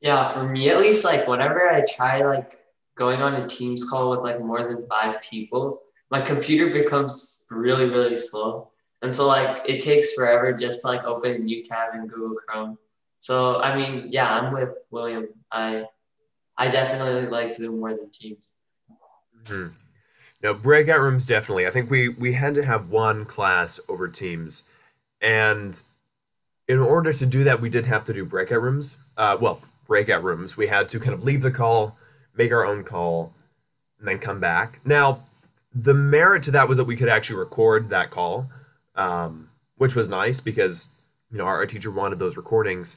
Yeah, 0.00 0.32
for 0.32 0.44
me 0.44 0.70
at 0.70 0.78
least, 0.78 1.04
like 1.04 1.26
whenever 1.26 1.68
I 1.68 1.84
try 1.84 2.22
like 2.24 2.58
going 2.94 3.20
on 3.20 3.34
a 3.34 3.48
Teams 3.48 3.88
call 3.88 4.10
with 4.10 4.20
like 4.20 4.40
more 4.40 4.62
than 4.62 4.86
five 4.86 5.20
people, 5.22 5.80
my 6.10 6.20
computer 6.20 6.70
becomes 6.72 7.46
really, 7.50 7.86
really 7.86 8.16
slow. 8.16 8.70
And 9.02 9.12
so 9.12 9.26
like 9.26 9.62
it 9.68 9.82
takes 9.82 10.12
forever 10.12 10.52
just 10.52 10.82
to 10.82 10.86
like 10.86 11.04
open 11.04 11.32
a 11.32 11.38
new 11.38 11.64
tab 11.64 11.94
in 11.94 12.06
Google 12.06 12.36
Chrome. 12.46 12.78
So 13.20 13.60
I 13.60 13.76
mean, 13.76 14.08
yeah, 14.10 14.28
I'm 14.32 14.52
with 14.52 14.74
William. 14.90 15.28
I 15.52 15.84
I 16.56 16.68
definitely 16.68 17.30
like 17.30 17.52
Zoom 17.52 17.78
more 17.78 17.90
than 17.90 18.10
Teams. 18.10 18.56
Mm-hmm. 19.44 19.68
No, 20.42 20.54
breakout 20.54 21.00
rooms 21.00 21.26
definitely. 21.26 21.66
I 21.66 21.70
think 21.70 21.90
we 21.90 22.08
we 22.08 22.32
had 22.32 22.54
to 22.56 22.64
have 22.64 22.90
one 22.90 23.24
class 23.24 23.78
over 23.88 24.08
Teams, 24.08 24.64
and 25.20 25.82
in 26.66 26.78
order 26.78 27.12
to 27.12 27.26
do 27.26 27.44
that, 27.44 27.60
we 27.60 27.68
did 27.68 27.86
have 27.86 28.04
to 28.04 28.12
do 28.12 28.24
breakout 28.24 28.62
rooms. 28.62 28.98
Uh, 29.16 29.36
well, 29.40 29.60
breakout 29.86 30.22
rooms. 30.22 30.56
We 30.56 30.68
had 30.68 30.88
to 30.90 31.00
kind 31.00 31.12
of 31.12 31.24
leave 31.24 31.42
the 31.42 31.50
call, 31.50 31.98
make 32.34 32.52
our 32.52 32.64
own 32.64 32.84
call, 32.84 33.34
and 33.98 34.08
then 34.08 34.18
come 34.18 34.40
back. 34.40 34.80
Now, 34.84 35.24
the 35.74 35.94
merit 35.94 36.42
to 36.44 36.50
that 36.52 36.68
was 36.68 36.78
that 36.78 36.84
we 36.84 36.96
could 36.96 37.08
actually 37.08 37.38
record 37.38 37.90
that 37.90 38.10
call, 38.10 38.48
um, 38.94 39.50
which 39.76 39.94
was 39.94 40.08
nice 40.08 40.40
because 40.40 40.90
you 41.30 41.38
know 41.38 41.44
our, 41.44 41.56
our 41.56 41.66
teacher 41.66 41.90
wanted 41.90 42.18
those 42.18 42.36
recordings. 42.36 42.96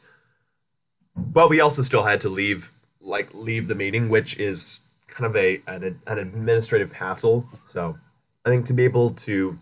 But 1.15 1.49
we 1.49 1.59
also 1.59 1.81
still 1.81 2.03
had 2.03 2.21
to 2.21 2.29
leave 2.29 2.71
like 2.99 3.33
leave 3.33 3.67
the 3.67 3.75
meeting, 3.75 4.09
which 4.09 4.39
is 4.39 4.79
kind 5.07 5.25
of 5.25 5.35
a 5.35 5.61
an, 5.67 5.99
an 6.07 6.17
administrative 6.17 6.93
hassle. 6.93 7.47
So 7.63 7.97
I 8.45 8.49
think 8.49 8.65
to 8.67 8.73
be 8.73 8.83
able 8.83 9.11
to 9.11 9.59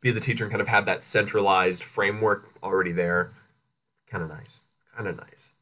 be 0.00 0.10
the 0.10 0.20
teacher 0.20 0.44
and 0.44 0.50
kind 0.50 0.60
of 0.60 0.68
have 0.68 0.86
that 0.86 1.02
centralized 1.02 1.82
framework 1.82 2.50
already 2.62 2.92
there, 2.92 3.32
kind 4.08 4.22
of 4.22 4.28
nice, 4.28 4.62
kind 4.94 5.08
of 5.08 5.16
nice. 5.16 5.52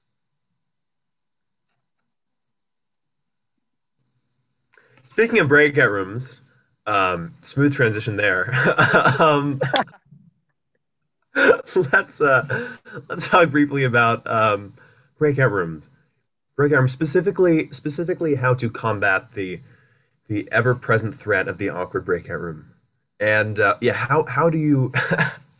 Speaking 5.04 5.38
of 5.40 5.48
breakout 5.48 5.90
rooms, 5.90 6.40
um, 6.86 7.34
smooth 7.42 7.74
transition 7.74 8.16
there. 8.16 8.52
um, 9.18 9.60
let's 11.92 12.20
uh, 12.20 12.68
let's 13.08 13.28
talk 13.28 13.50
briefly 13.50 13.84
about 13.84 14.26
um, 14.26 14.72
breakout 15.22 15.52
rooms. 15.52 15.88
Breakout 16.56 16.80
rooms 16.80 16.90
specifically 16.90 17.70
specifically 17.70 18.34
how 18.34 18.54
to 18.54 18.68
combat 18.68 19.34
the 19.34 19.60
the 20.26 20.48
ever 20.50 20.74
present 20.74 21.14
threat 21.14 21.46
of 21.46 21.58
the 21.58 21.68
awkward 21.68 22.04
breakout 22.04 22.40
room. 22.40 22.72
And 23.20 23.60
uh, 23.60 23.76
yeah, 23.80 23.92
how 23.92 24.24
how 24.24 24.50
do 24.50 24.58
you 24.58 24.92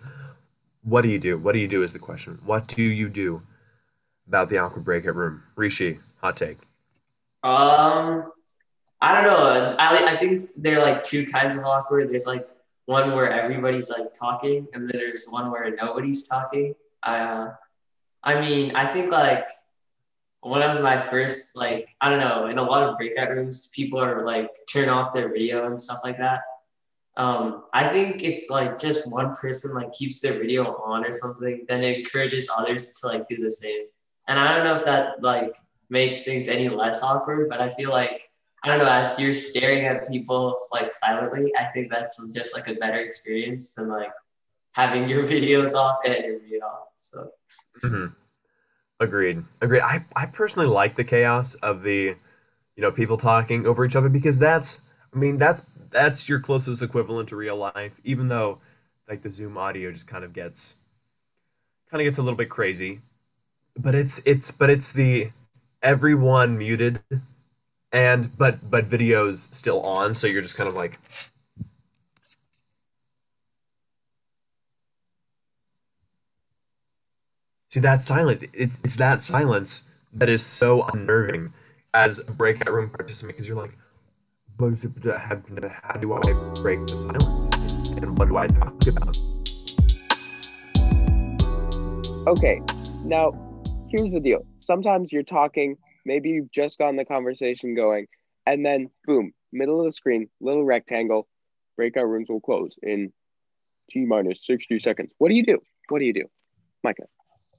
what 0.83 1.03
do 1.03 1.09
you 1.09 1.21
do? 1.21 1.39
What 1.39 1.53
do 1.53 1.61
you 1.61 1.69
do 1.69 1.85
is 1.85 1.93
the 1.93 2.01
question. 2.01 2.41
What 2.45 2.67
do 2.67 2.83
you 2.83 3.09
do 3.09 3.43
about 4.27 4.49
the 4.49 4.59
awkward 4.59 4.85
breakout 4.85 5.15
room? 5.15 5.45
Rishi, 5.55 6.01
hot 6.21 6.37
take. 6.37 6.59
Um 7.45 8.33
I 9.01 9.15
don't 9.15 9.25
know. 9.25 9.77
I, 9.79 10.13
I 10.13 10.17
think 10.17 10.51
there 10.57 10.77
are 10.77 10.83
like 10.83 11.05
two 11.05 11.25
kinds 11.27 11.57
of 11.57 11.63
awkward. 11.65 12.11
There's 12.11 12.27
like 12.27 12.49
one 12.87 13.13
where 13.13 13.31
everybody's 13.31 13.91
like 13.91 14.13
talking, 14.13 14.67
and 14.75 14.89
then 14.89 14.99
there's 14.99 15.27
one 15.29 15.53
where 15.53 15.71
nobody's 15.75 16.27
talking. 16.27 16.75
Uh, 17.03 17.51
I 18.23 18.41
mean, 18.41 18.75
I 18.75 18.87
think 18.87 19.11
like 19.11 19.47
one 20.41 20.63
of 20.63 20.83
my 20.83 20.99
first 20.99 21.57
like 21.57 21.89
I 22.01 22.11
don't 22.11 22.19
know 22.19 22.47
in 22.47 22.59
a 22.59 22.63
lot 22.63 22.83
of 22.83 22.97
breakout 22.97 23.31
rooms 23.31 23.71
people 23.75 24.01
are 24.01 24.27
like 24.27 24.51
turn 24.69 24.89
off 24.89 25.15
their 25.15 25.29
video 25.29 25.67
and 25.67 25.81
stuff 25.81 26.01
like 26.05 26.19
that. 26.19 26.43
Um, 27.17 27.65
I 27.73 27.89
think 27.89 28.23
if 28.23 28.49
like 28.51 28.79
just 28.79 29.13
one 29.13 29.37
person 29.37 29.75
like 29.75 29.93
keeps 29.93 30.21
their 30.21 30.33
video 30.33 30.65
on 30.85 31.05
or 31.05 31.13
something, 31.13 31.65
then 31.69 31.85
it 31.85 32.01
encourages 32.01 32.49
others 32.57 32.95
to 32.95 33.07
like 33.07 33.29
do 33.29 33.37
the 33.37 33.51
same. 33.51 33.87
And 34.29 34.39
I 34.39 34.55
don't 34.55 34.65
know 34.65 34.77
if 34.77 34.85
that 34.85 35.23
like 35.23 35.55
makes 35.91 36.23
things 36.23 36.49
any 36.49 36.69
less 36.69 37.03
awkward, 37.03 37.49
but 37.49 37.61
I 37.61 37.71
feel 37.75 37.91
like 37.91 38.23
I 38.65 38.69
don't 38.69 38.79
know, 38.79 38.91
as 38.91 39.19
you're 39.19 39.35
staring 39.35 39.87
at 39.87 40.09
people 40.09 40.57
like 40.73 40.93
silently, 40.93 41.53
I 41.59 41.65
think 41.65 41.91
that's 41.91 42.17
just 42.33 42.55
like 42.55 42.69
a 42.69 42.75
better 42.75 42.99
experience 42.99 43.75
than 43.75 43.89
like 43.89 44.13
having 44.73 45.09
your 45.09 45.27
videos 45.35 45.75
off 45.75 45.99
and 46.07 46.25
your 46.25 46.41
video 46.41 46.65
off. 46.65 46.89
So 46.95 47.31
Mm-hmm. 47.83 48.07
Agreed. 49.01 49.45
Agreed. 49.61 49.81
I, 49.81 50.05
I 50.15 50.27
personally 50.27 50.69
like 50.69 50.97
the 50.97 51.05
chaos 51.05 51.55
of 51.57 51.83
the, 51.83 52.15
you 52.77 52.83
know, 52.83 52.93
people 52.93 53.17
talking 53.17 53.67
over 53.67 53.85
each 53.85 53.97
other 53.97 54.09
because 54.09 54.39
that's, 54.39 54.81
I 55.13 55.19
mean, 55.19 55.39
that's 55.39 55.63
that's 55.91 56.29
your 56.29 56.41
closest 56.41 56.83
equivalent 56.83 57.29
to 57.31 57.37
real 57.37 57.57
life. 57.57 58.01
Even 58.05 58.29
though, 58.29 58.59
like 59.09 59.23
the 59.23 59.33
Zoom 59.33 59.59
audio 59.59 59.91
just 59.93 60.07
kind 60.07 60.25
of 60.25 60.33
gets, 60.33 60.77
kind 61.91 62.01
of 62.01 62.05
gets 62.05 62.19
a 62.19 62.23
little 62.23 62.37
bit 62.37 62.49
crazy, 62.49 63.01
but 63.77 63.95
it's 63.95 64.23
it's 64.25 64.51
but 64.51 64.71
it's 64.71 64.93
the 64.93 65.31
everyone 65.83 66.57
muted, 66.57 67.01
and 67.91 68.37
but 68.39 68.71
but 68.71 68.89
videos 68.89 69.53
still 69.53 69.81
on, 69.83 70.15
so 70.15 70.27
you're 70.27 70.43
just 70.43 70.57
kind 70.57 70.69
of 70.69 70.75
like. 70.75 70.99
See 77.73 77.81
that 77.81 78.03
silence. 78.03 78.43
It, 78.53 78.71
it's 78.85 78.97
that 78.97 79.23
silence 79.23 79.85
that 80.13 80.29
is 80.29 80.45
so 80.45 80.83
unnerving 80.93 81.55
as 81.95 82.19
a 82.19 82.31
breakout 82.31 82.71
room 82.71 82.91
participant 82.91 83.35
because 83.35 83.49
you're 83.49 83.57
like, 83.57 83.79
how 84.61 85.95
do 85.95 86.13
I 86.13 86.53
break 86.61 86.87
the 86.87 86.95
silence? 86.95 87.97
And 87.97 88.19
what 88.19 88.29
do 88.29 88.37
I 88.37 88.47
talk 88.49 88.87
about? 88.89 89.17
Okay, 92.29 92.61
now 93.05 93.33
here's 93.89 94.11
the 94.11 94.21
deal. 94.21 94.45
Sometimes 94.61 95.11
you're 95.11 95.23
talking, 95.23 95.79
maybe 96.05 96.29
you've 96.29 96.51
just 96.51 96.79
gotten 96.79 96.97
the 96.97 97.07
conversation 97.07 97.75
going, 97.75 98.07
and 98.45 98.67
then 98.67 98.91
boom, 99.07 99.33
middle 99.51 99.81
of 99.81 99.87
the 99.87 99.93
screen, 99.93 100.29
little 100.43 100.67
rectangle, 100.67 101.27
breakout 101.77 102.07
rooms 102.07 102.29
will 102.29 102.43
close 102.43 102.77
in 102.83 103.15
T 103.89 104.05
minus 104.05 104.45
60 104.45 104.79
seconds. 104.79 105.11
What 105.17 105.31
do 105.31 105.35
you 105.35 105.43
do? 105.47 105.59
What 105.89 106.01
do 106.01 106.05
you 106.05 106.13
do? 106.13 106.27
Micah. 106.85 107.05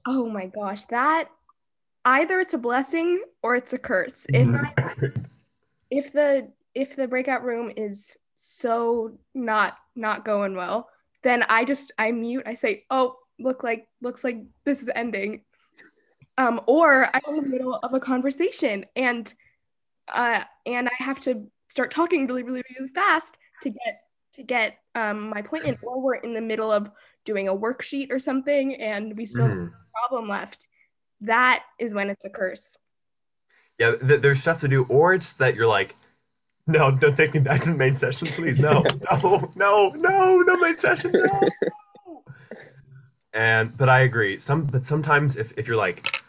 Oh 0.06 0.28
my 0.28 0.46
gosh, 0.46 0.84
that 0.86 1.30
either 2.04 2.40
it's 2.40 2.54
a 2.54 2.58
blessing 2.58 3.22
or 3.42 3.56
it's 3.56 3.72
a 3.72 3.78
curse. 3.78 4.26
If 4.28 4.48
I, 4.48 4.74
if 5.90 6.12
the 6.12 6.52
if 6.74 6.96
the 6.96 7.08
breakout 7.08 7.44
room 7.44 7.72
is 7.76 8.16
so 8.36 9.18
not 9.34 9.78
not 9.96 10.24
going 10.24 10.56
well, 10.56 10.88
then 11.22 11.44
I 11.48 11.64
just 11.64 11.92
I 11.98 12.10
mute. 12.12 12.44
I 12.46 12.54
say, 12.54 12.84
"Oh, 12.90 13.16
look 13.38 13.62
like 13.62 13.88
looks 14.02 14.24
like 14.24 14.44
this 14.64 14.82
is 14.82 14.90
ending." 14.94 15.42
Um, 16.36 16.60
or 16.66 17.08
I'm 17.14 17.22
in 17.28 17.44
the 17.44 17.48
middle 17.48 17.76
of 17.76 17.94
a 17.94 18.00
conversation 18.00 18.84
and 18.96 19.32
uh 20.12 20.42
and 20.66 20.88
I 20.88 21.02
have 21.02 21.20
to 21.20 21.46
start 21.68 21.92
talking 21.92 22.26
really 22.26 22.42
really 22.42 22.62
really 22.76 22.90
fast 22.90 23.36
to 23.62 23.70
get 23.70 24.00
to 24.32 24.42
get 24.42 24.78
um 24.96 25.28
my 25.28 25.42
point 25.42 25.64
in 25.64 25.78
or 25.82 26.00
we're 26.00 26.16
in 26.16 26.34
the 26.34 26.40
middle 26.40 26.72
of 26.72 26.90
doing 27.24 27.48
a 27.48 27.54
worksheet 27.54 28.10
or 28.10 28.18
something 28.18 28.74
and 28.74 29.16
we 29.16 29.26
still 29.26 29.46
a 29.46 29.70
problem 30.08 30.28
left 30.28 30.68
that 31.20 31.62
is 31.78 31.94
when 31.94 32.10
it's 32.10 32.24
a 32.24 32.30
curse 32.30 32.76
Yeah, 33.78 33.96
th- 33.96 34.20
there's 34.20 34.40
stuff 34.40 34.60
to 34.60 34.68
do, 34.68 34.84
or 34.88 35.14
it's 35.14 35.32
that 35.34 35.54
you're 35.56 35.66
like, 35.66 35.96
no, 36.66 36.90
don't 36.90 37.16
take 37.16 37.34
me 37.34 37.40
back 37.40 37.60
to 37.62 37.70
the 37.70 37.76
main 37.76 37.92
session, 37.94 38.28
please. 38.28 38.60
No, 38.60 38.84
no, 39.10 39.50
no, 39.56 39.88
no, 39.96 40.38
no 40.38 40.56
main 40.56 40.78
session, 40.78 41.12
no. 41.12 41.48
And 43.32 43.76
but 43.76 43.88
I 43.88 44.00
agree. 44.00 44.38
Some 44.38 44.66
but 44.66 44.86
sometimes 44.86 45.36
if, 45.36 45.52
if 45.58 45.66
you're 45.66 45.76
like, 45.76 46.22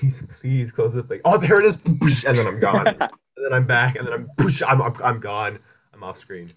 please, 0.00 0.24
please 0.40 0.72
close 0.72 0.92
the 0.92 1.02
thing. 1.04 1.20
Oh, 1.24 1.38
there 1.38 1.60
it 1.60 1.66
is, 1.66 1.80
and 2.24 2.36
then 2.36 2.46
I'm 2.46 2.58
gone, 2.58 2.86
and 2.88 3.42
then 3.44 3.52
I'm 3.52 3.66
back, 3.66 3.96
and 3.96 4.06
then 4.06 4.14
I'm 4.14 4.28
I'm 4.66 4.82
I'm, 4.82 4.94
I'm 5.02 5.20
gone. 5.20 5.58
I'm 5.94 6.02
off 6.02 6.16
screen. 6.16 6.50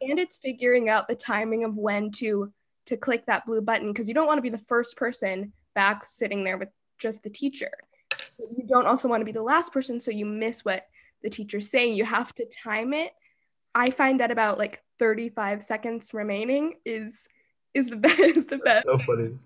and 0.00 0.18
it's 0.18 0.36
figuring 0.38 0.88
out 0.88 1.08
the 1.08 1.16
timing 1.16 1.64
of 1.64 1.76
when 1.76 2.12
to 2.12 2.52
to 2.86 2.96
click 2.96 3.26
that 3.26 3.44
blue 3.46 3.60
button 3.60 3.92
because 3.92 4.06
you 4.08 4.14
don't 4.14 4.26
want 4.26 4.38
to 4.38 4.42
be 4.42 4.50
the 4.50 4.58
first 4.58 4.96
person 4.96 5.52
back 5.74 6.04
sitting 6.08 6.44
there 6.44 6.58
with 6.58 6.68
just 6.98 7.22
the 7.22 7.30
teacher 7.30 7.70
But 8.10 8.48
you 8.56 8.64
don't 8.66 8.86
also 8.86 9.08
want 9.08 9.20
to 9.20 9.24
be 9.24 9.32
the 9.32 9.42
last 9.42 9.72
person 9.72 9.98
so 10.00 10.10
you 10.10 10.26
miss 10.26 10.64
what 10.64 10.86
the 11.22 11.30
teacher's 11.30 11.70
saying 11.70 11.94
you 11.94 12.04
have 12.04 12.34
to 12.34 12.46
time 12.46 12.92
it 12.92 13.12
i 13.74 13.90
find 13.90 14.20
that 14.20 14.30
about 14.30 14.58
like 14.58 14.82
35 14.98 15.62
seconds 15.62 16.12
remaining 16.12 16.74
is 16.84 17.28
is 17.74 17.88
the 17.88 17.96
best 17.96 18.18
is 18.36 18.46
the 18.46 18.58
best 18.58 18.86
So 18.86 18.98
funny. 18.98 19.38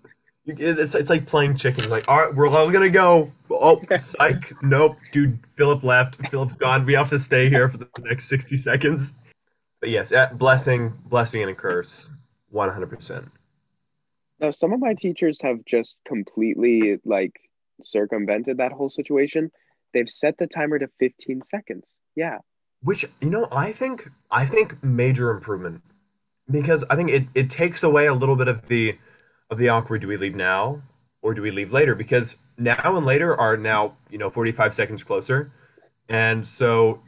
It's, 0.47 0.93
it's 0.93 1.09
like 1.09 1.25
playing 1.25 1.55
chicken. 1.55 1.89
Like, 1.89 2.07
all 2.07 2.19
right, 2.19 2.35
we're 2.35 2.47
all 2.47 2.69
gonna 2.69 2.89
go. 2.89 3.31
Oh, 3.49 3.81
psych. 3.95 4.53
Nope, 4.61 4.97
dude. 5.11 5.39
Philip 5.55 5.83
left. 5.83 6.17
Philip's 6.29 6.55
gone. 6.55 6.85
We 6.85 6.93
have 6.93 7.09
to 7.09 7.17
stay 7.17 7.49
here 7.49 7.67
for 7.67 7.77
the 7.77 7.89
next 8.01 8.27
sixty 8.27 8.55
seconds. 8.55 9.13
But 9.79 9.89
yes, 9.89 10.13
blessing, 10.33 10.93
blessing, 11.05 11.41
and 11.41 11.49
a 11.49 11.55
curse. 11.55 12.11
One 12.51 12.69
hundred 12.69 12.91
percent. 12.91 13.25
Now, 14.45 14.51
some 14.51 14.73
of 14.73 14.79
my 14.79 14.93
teachers 14.93 15.41
have 15.41 15.65
just 15.65 15.97
completely 16.05 16.99
like 17.03 17.33
circumvented 17.81 18.57
that 18.57 18.71
whole 18.71 18.89
situation. 18.89 19.51
They've 19.91 20.07
set 20.07 20.37
the 20.37 20.45
timer 20.45 20.77
to 20.77 20.87
15 20.99 21.41
seconds. 21.41 21.87
Yeah. 22.15 22.37
Which 22.83 23.07
you 23.19 23.31
know, 23.31 23.47
I 23.51 23.71
think, 23.71 24.07
I 24.29 24.45
think 24.45 24.83
major 24.83 25.31
improvement 25.31 25.81
because 26.47 26.85
I 26.91 26.95
think 26.95 27.09
it 27.09 27.23
it 27.33 27.49
takes 27.49 27.81
away 27.81 28.05
a 28.05 28.13
little 28.13 28.35
bit 28.35 28.47
of 28.47 28.67
the 28.67 28.99
of 29.49 29.57
the 29.57 29.69
awkward. 29.69 30.01
Do 30.01 30.07
we 30.09 30.17
leave 30.17 30.35
now 30.35 30.83
or 31.23 31.33
do 31.33 31.41
we 31.41 31.49
leave 31.49 31.73
later? 31.73 31.95
Because 31.95 32.37
now 32.55 32.77
and 32.83 33.03
later 33.03 33.35
are 33.35 33.57
now 33.57 33.97
you 34.11 34.19
know 34.19 34.29
forty 34.29 34.51
five 34.51 34.75
seconds 34.75 35.03
closer, 35.03 35.51
and 36.07 36.47
so 36.47 37.01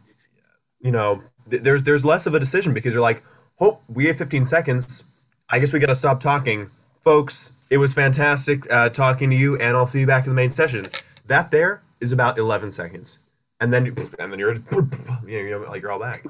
you 0.79 0.89
know 0.89 1.21
th- 1.51 1.61
there's 1.61 1.83
there's 1.83 2.03
less 2.03 2.25
of 2.25 2.33
a 2.33 2.39
decision 2.39 2.73
because 2.73 2.95
you're 2.95 3.03
like, 3.03 3.21
oh, 3.59 3.77
we 3.87 4.07
have 4.07 4.17
fifteen 4.17 4.47
seconds. 4.47 5.03
I 5.51 5.59
guess 5.59 5.71
we 5.71 5.79
got 5.79 5.87
to 5.87 5.95
stop 5.95 6.19
talking, 6.19 6.71
folks. 7.07 7.53
It 7.69 7.77
was 7.77 7.93
fantastic 7.93 8.69
uh, 8.69 8.89
talking 8.89 9.29
to 9.29 9.35
you, 9.37 9.55
and 9.59 9.77
I'll 9.77 9.85
see 9.87 10.01
you 10.01 10.05
back 10.05 10.25
in 10.25 10.29
the 10.29 10.35
main 10.35 10.49
session. 10.49 10.83
That 11.25 11.51
there 11.51 11.81
is 12.01 12.11
about 12.11 12.37
eleven 12.37 12.69
seconds, 12.69 13.19
and 13.61 13.71
then 13.71 13.95
and 14.19 14.29
then 14.29 14.37
you're 14.37 14.55
you 15.25 15.49
know 15.51 15.65
like 15.69 15.81
you're 15.81 15.91
all 15.93 15.99
back. 15.99 16.25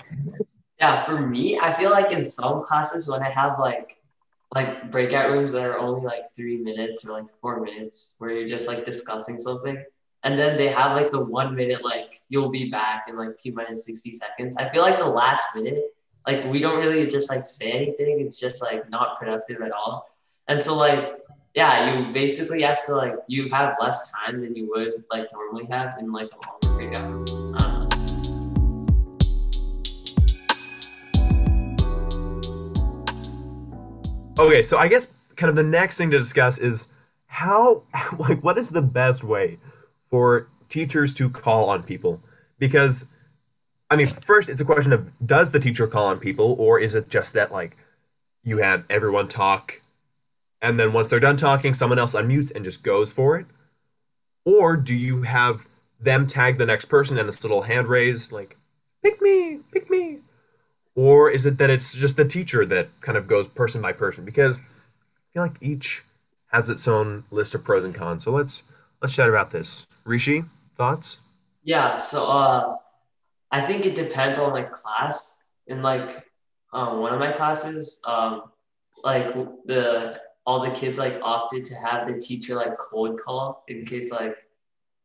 Yeah, 0.80 1.04
for 1.04 1.20
me, 1.20 1.58
I 1.58 1.74
feel 1.74 1.90
like 1.90 2.12
in 2.12 2.28
some 2.28 2.64
classes 2.64 3.08
when 3.08 3.24
I 3.24 3.32
have 3.32 3.58
like 3.58 3.98
like 4.54 4.92
breakout 4.92 5.32
rooms 5.32 5.52
that 5.54 5.66
are 5.66 5.80
only 5.80 6.06
like 6.06 6.26
three 6.36 6.58
minutes 6.58 7.04
or 7.04 7.12
like 7.12 7.26
four 7.42 7.60
minutes 7.60 8.14
where 8.20 8.30
you're 8.30 8.48
just 8.48 8.68
like 8.68 8.86
discussing 8.86 9.40
something. 9.40 9.84
And 10.22 10.38
then 10.38 10.58
they 10.58 10.68
have 10.68 10.96
like 10.96 11.10
the 11.10 11.24
one 11.24 11.56
minute 11.56 11.84
like 11.84 12.22
you'll 12.30 12.52
be 12.52 12.70
back 12.70 13.06
in 13.10 13.18
like 13.18 13.36
T 13.36 13.50
minus 13.50 13.84
60 13.84 14.12
seconds. 14.12 14.56
I 14.58 14.70
feel 14.70 14.84
like 14.84 15.00
the 15.00 15.10
last 15.10 15.56
minute, 15.56 15.96
like 16.28 16.46
we 16.46 16.60
don't 16.60 16.78
really 16.78 17.08
just 17.08 17.32
like 17.32 17.48
say 17.48 17.72
anything. 17.72 18.20
It's 18.20 18.40
just 18.40 18.62
like 18.62 18.88
not 18.92 19.18
productive 19.18 19.64
at 19.64 19.72
all. 19.72 20.08
And 20.48 20.64
so 20.64 20.76
like 20.76 21.14
yeah, 21.56 21.94
you 21.96 22.14
basically 22.14 22.62
have 22.62 22.84
to 22.84 22.96
like 22.96 23.16
you 23.28 23.50
have 23.50 23.76
less 23.82 24.12
time 24.12 24.42
than 24.42 24.56
you 24.56 24.70
would 24.70 25.04
like 25.12 25.28
normally 25.34 25.66
have 25.72 25.98
in 26.00 26.12
like 26.12 26.30
a 26.32 26.68
don't 26.94 27.26
know. 27.26 27.58
Uh. 27.60 27.88
Okay, 34.40 34.62
so 34.62 34.78
I 34.78 34.88
guess 34.88 35.14
kind 35.36 35.50
of 35.50 35.56
the 35.56 35.64
next 35.64 35.98
thing 35.98 36.12
to 36.12 36.18
discuss 36.18 36.60
is 36.60 36.94
how, 37.26 37.84
like, 38.20 38.44
what 38.44 38.58
is 38.58 38.70
the 38.70 38.82
best 38.82 39.24
way 39.24 39.58
for 40.10 40.48
teachers 40.70 41.14
to 41.16 41.30
call 41.30 41.70
on 41.70 41.84
people? 41.84 42.22
Because, 42.60 43.12
I 43.90 43.96
mean, 43.96 44.08
first, 44.08 44.50
it's 44.50 44.62
a 44.62 44.66
question 44.66 44.94
of 44.94 45.10
does 45.26 45.52
the 45.52 45.60
teacher 45.60 45.88
call 45.88 46.08
on 46.08 46.20
people, 46.20 46.56
or 46.60 46.80
is 46.80 46.94
it 46.94 47.10
just 47.10 47.34
that, 47.34 47.52
like, 47.52 47.78
you 48.44 48.58
have 48.58 48.86
everyone 48.90 49.28
talk, 49.28 49.82
and 50.62 50.80
then 50.80 50.94
once 50.94 51.10
they're 51.10 51.20
done 51.20 51.38
talking, 51.38 51.74
someone 51.74 52.00
else 52.00 52.16
unmutes 52.16 52.54
and 52.56 52.66
just 52.66 52.84
goes 52.84 53.12
for 53.14 53.38
it? 53.38 53.46
Or 54.46 54.78
do 54.78 54.96
you 54.96 55.24
have 55.24 55.68
them 56.00 56.28
tag 56.28 56.58
the 56.58 56.66
next 56.66 56.86
person 56.86 57.18
and 57.18 57.28
it's 57.28 57.44
a 57.44 57.48
little 57.48 57.64
hand 57.64 57.88
raise, 57.88 58.32
like, 58.32 58.58
pick 59.04 59.22
me, 59.22 59.60
pick 59.72 59.90
me? 59.90 60.20
or 60.96 61.30
is 61.30 61.46
it 61.46 61.60
that 61.60 61.70
it's 61.70 61.96
just 61.96 62.18
the 62.18 62.26
teacher 62.26 62.66
that 62.66 62.90
kind 63.02 63.18
of 63.18 63.28
goes 63.28 63.48
person 63.48 63.82
by 63.82 63.94
person 63.94 64.26
because 64.26 64.60
i 64.60 64.64
feel 65.34 65.44
like 65.44 65.56
each 65.62 66.04
has 66.48 66.70
its 66.70 66.88
own 66.88 67.24
list 67.32 67.54
of 67.56 67.64
pros 67.64 67.84
and 67.84 67.96
cons 67.96 68.24
so 68.24 68.32
let's 68.32 68.64
let's 69.02 69.16
chat 69.16 69.30
about 69.30 69.52
this 69.52 69.88
rishi 70.06 70.44
thoughts 70.76 71.20
Yeah, 71.64 71.98
so 71.98 72.26
uh, 72.28 72.76
I 73.52 73.62
think 73.62 73.86
it 73.86 73.96
depends 73.96 74.40
on 74.40 74.52
like 74.54 74.72
class. 74.72 75.46
In 75.68 75.82
like 75.82 76.26
um, 76.72 77.00
one 77.02 77.14
of 77.14 77.20
my 77.20 77.32
classes, 77.34 78.00
um, 78.08 78.44
like 79.04 79.34
the 79.66 80.20
all 80.48 80.62
the 80.62 80.72
kids 80.72 80.98
like 80.98 81.20
opted 81.22 81.66
to 81.66 81.76
have 81.76 82.08
the 82.08 82.18
teacher 82.20 82.56
like 82.56 82.78
cold 82.80 83.20
call 83.20 83.64
in 83.68 83.86
case 83.86 84.12
like 84.12 84.36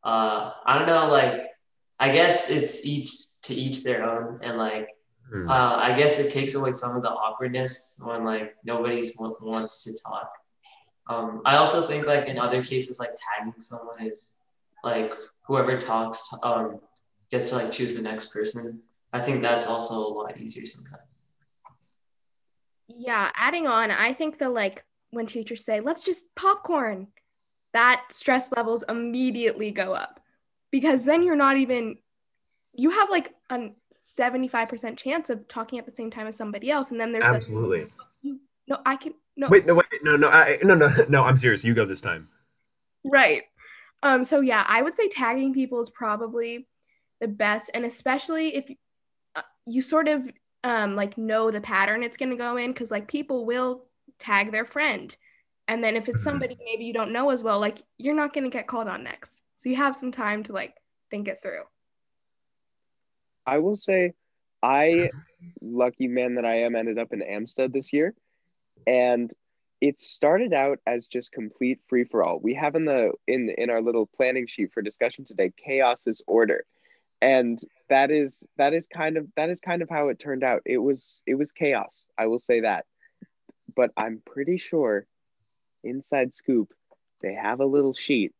uh, 0.05 0.53
I 0.65 0.79
don't 0.79 0.87
know, 0.89 1.09
like 1.09 1.43
I 2.01 2.11
guess 2.11 2.49
it's 2.49 2.85
each 2.85 3.11
to 3.43 3.55
each 3.55 3.85
their 3.85 4.05
own, 4.05 4.41
and 4.43 4.57
like 4.57 4.89
Hmm. 5.33 5.49
uh, 5.49 5.77
I 5.89 5.97
guess 5.97 6.19
it 6.19 6.31
takes 6.33 6.55
away 6.55 6.73
some 6.73 6.95
of 6.97 7.03
the 7.03 7.09
awkwardness 7.11 7.99
when 8.05 8.25
like 8.25 8.55
nobody's 8.65 9.15
w- 9.17 9.37
wants 9.41 9.83
to 9.85 9.91
talk. 10.07 10.31
Um, 11.09 11.43
I 11.45 11.57
also 11.57 11.87
think 11.87 12.07
like 12.07 12.27
in 12.27 12.39
other 12.39 12.63
cases, 12.65 13.01
like 13.01 13.11
tagging 13.25 13.55
someone 13.61 14.01
is 14.07 14.41
like 14.85 15.13
whoever 15.47 15.79
talks 15.79 16.29
um, 16.43 16.81
gets 17.31 17.49
to 17.51 17.57
like 17.57 17.71
choose 17.73 17.97
the 17.97 18.03
next 18.03 18.27
person. 18.33 18.81
I 19.13 19.21
think 19.21 19.43
that's 19.43 19.67
also 19.67 19.95
a 19.95 20.13
lot 20.19 20.39
easier 20.39 20.67
sometimes. 20.67 21.23
Yeah, 22.89 23.31
adding 23.35 23.67
on, 23.67 23.91
I 23.91 24.13
think 24.13 24.39
the 24.39 24.49
like 24.49 24.85
when 25.13 25.27
teachers 25.27 25.65
say, 25.65 25.81
let's 25.81 26.03
just 26.03 26.35
popcorn, 26.35 27.07
that 27.73 28.05
stress 28.11 28.51
levels 28.55 28.83
immediately 28.89 29.71
go 29.71 29.95
up 29.95 30.21
because 30.71 31.05
then 31.05 31.23
you're 31.23 31.37
not 31.37 31.57
even, 31.57 31.99
you 32.75 32.91
have 32.91 33.11
like 33.11 33.35
a 33.51 33.71
75% 33.95 34.97
chance 34.97 35.31
of 35.31 35.47
talking 35.47 35.79
at 35.79 35.87
the 35.87 35.93
same 35.93 36.11
time 36.11 36.27
as 36.27 36.37
somebody 36.37 36.71
else. 36.71 36.91
And 36.91 37.01
then 37.01 37.13
there's 37.13 37.25
like, 37.25 37.35
Absolutely. 37.37 37.87
no, 38.67 38.79
I 38.85 38.97
can, 38.97 39.15
no, 39.37 39.49
Wait, 39.49 39.67
no, 39.67 39.75
wait, 39.75 39.87
no, 40.03 40.17
no, 40.17 40.29
I, 40.29 40.59
no, 40.63 40.75
no, 40.75 40.91
no. 41.09 41.23
I'm 41.23 41.37
serious. 41.37 41.65
You 41.65 41.75
go 41.75 41.87
this 41.87 42.01
time. 42.01 42.29
Right. 43.05 43.45
Um, 44.03 44.25
so 44.25 44.41
yeah, 44.41 44.65
I 44.69 44.83
would 44.83 44.95
say 44.95 45.09
tagging 45.09 45.55
people 45.55 45.81
is 45.81 45.89
probably 45.89 46.69
the 47.21 47.29
best, 47.29 47.71
and 47.73 47.85
especially 47.85 48.57
if 48.57 48.71
uh, 49.37 49.43
you 49.67 49.81
sort 49.81 50.09
of 50.09 50.29
um, 50.65 50.97
like 50.97 51.17
know 51.17 51.51
the 51.51 51.61
pattern 51.61 52.03
it's 52.03 52.17
going 52.17 52.31
to 52.31 52.37
go 52.37 52.57
in, 52.57 52.73
because 52.73 52.91
like 52.91 53.09
people 53.09 53.47
will 53.47 53.87
tag 54.23 54.53
their 54.53 54.65
friend, 54.65 55.17
and 55.69 55.83
then 55.83 55.97
if 55.97 56.09
it's 56.09 56.23
Mhm. 56.23 56.25
somebody 56.25 56.57
maybe 56.65 56.85
you 56.85 56.93
don't 56.93 57.13
know 57.13 57.31
as 57.31 57.43
well, 57.43 57.59
like 57.61 57.83
you're 57.99 58.15
not 58.15 58.33
going 58.33 58.45
to 58.45 58.51
get 58.51 58.67
called 58.67 58.89
on 58.89 59.03
next. 59.03 59.43
So 59.57 59.69
you 59.69 59.77
have 59.77 59.97
some 59.97 60.13
time 60.13 60.43
to 60.45 60.53
like 60.53 60.75
think 61.11 61.29
it 61.29 61.41
through. 61.43 61.65
I 63.47 63.59
will 63.59 63.77
say, 63.77 64.15
I, 64.63 65.11
lucky 65.61 66.09
man 66.09 66.37
that 66.37 66.45
I 66.45 66.61
am, 66.61 66.77
ended 66.77 66.99
up 66.99 67.13
in 67.13 67.21
Amstead 67.21 67.73
this 67.73 67.93
year, 67.93 68.15
and 68.87 69.33
it 69.81 69.99
started 69.99 70.53
out 70.53 70.79
as 70.87 71.09
just 71.09 71.33
complete 71.33 71.81
free 71.89 72.05
for 72.05 72.23
all. 72.23 72.39
We 72.39 72.55
have 72.55 72.77
in 72.77 72.85
the 72.85 73.13
in 73.27 73.51
in 73.59 73.71
our 73.71 73.83
little 73.83 74.07
planning 74.07 74.47
sheet 74.47 74.73
for 74.73 74.83
discussion 74.83 75.25
today, 75.25 75.53
chaos 75.57 76.07
is 76.07 76.23
order, 76.27 76.65
and 77.21 77.61
that 77.89 78.11
is 78.11 78.45
that 78.59 78.73
is 78.75 78.87
kind 78.87 79.17
of 79.17 79.27
that 79.37 79.51
is 79.51 79.59
kind 79.61 79.83
of 79.83 79.91
how 79.91 80.09
it 80.09 80.21
turned 80.21 80.45
out. 80.45 80.63
It 80.65 80.79
was 80.79 81.21
it 81.27 81.35
was 81.35 81.51
chaos. 81.51 82.05
I 82.19 82.27
will 82.27 82.39
say 82.39 82.61
that, 82.61 82.87
but 83.75 83.91
I'm 83.97 84.23
pretty 84.25 84.59
sure, 84.59 85.07
inside 85.85 86.35
scoop, 86.35 86.73
they 87.21 87.35
have 87.35 87.61
a 87.61 87.67
little 87.67 87.95
sheet. 87.95 88.33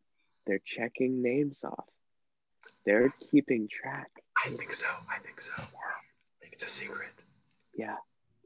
They're 0.47 0.61
checking 0.65 1.23
names 1.23 1.63
off. 1.65 1.85
They're 2.85 3.15
keeping 3.31 3.69
track. 3.69 4.11
I 4.45 4.51
think 4.51 4.73
so. 4.73 4.89
I 5.11 5.19
think 5.21 5.41
so. 5.41 5.53
I 5.57 5.65
think 6.41 6.53
it's 6.53 6.65
a 6.65 6.69
secret. 6.69 7.11
Yeah, 7.75 7.97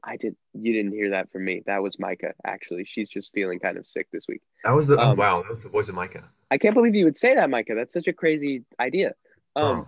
I 0.03 0.17
did. 0.17 0.35
You 0.53 0.73
didn't 0.73 0.91
hear 0.91 1.09
that 1.11 1.31
from 1.31 1.45
me. 1.45 1.63
That 1.65 1.81
was 1.81 1.97
Micah. 1.97 2.33
Actually, 2.45 2.85
she's 2.85 3.09
just 3.09 3.31
feeling 3.33 3.59
kind 3.59 3.77
of 3.77 3.87
sick 3.87 4.07
this 4.11 4.25
week. 4.27 4.41
That 4.63 4.71
was 4.75 4.87
the 4.87 4.97
oh, 4.97 5.11
Um, 5.11 5.17
wow. 5.17 5.41
That 5.41 5.49
was 5.49 5.63
the 5.63 5.69
voice 5.69 5.89
of 5.89 5.95
Micah. 5.95 6.23
I 6.51 6.57
can't 6.57 6.75
believe 6.75 6.95
you 6.95 7.05
would 7.05 7.17
say 7.17 7.35
that, 7.35 7.49
Micah. 7.49 7.73
That's 7.75 7.93
such 7.93 8.07
a 8.07 8.13
crazy 8.13 8.63
idea. 8.79 9.15
Um, 9.55 9.87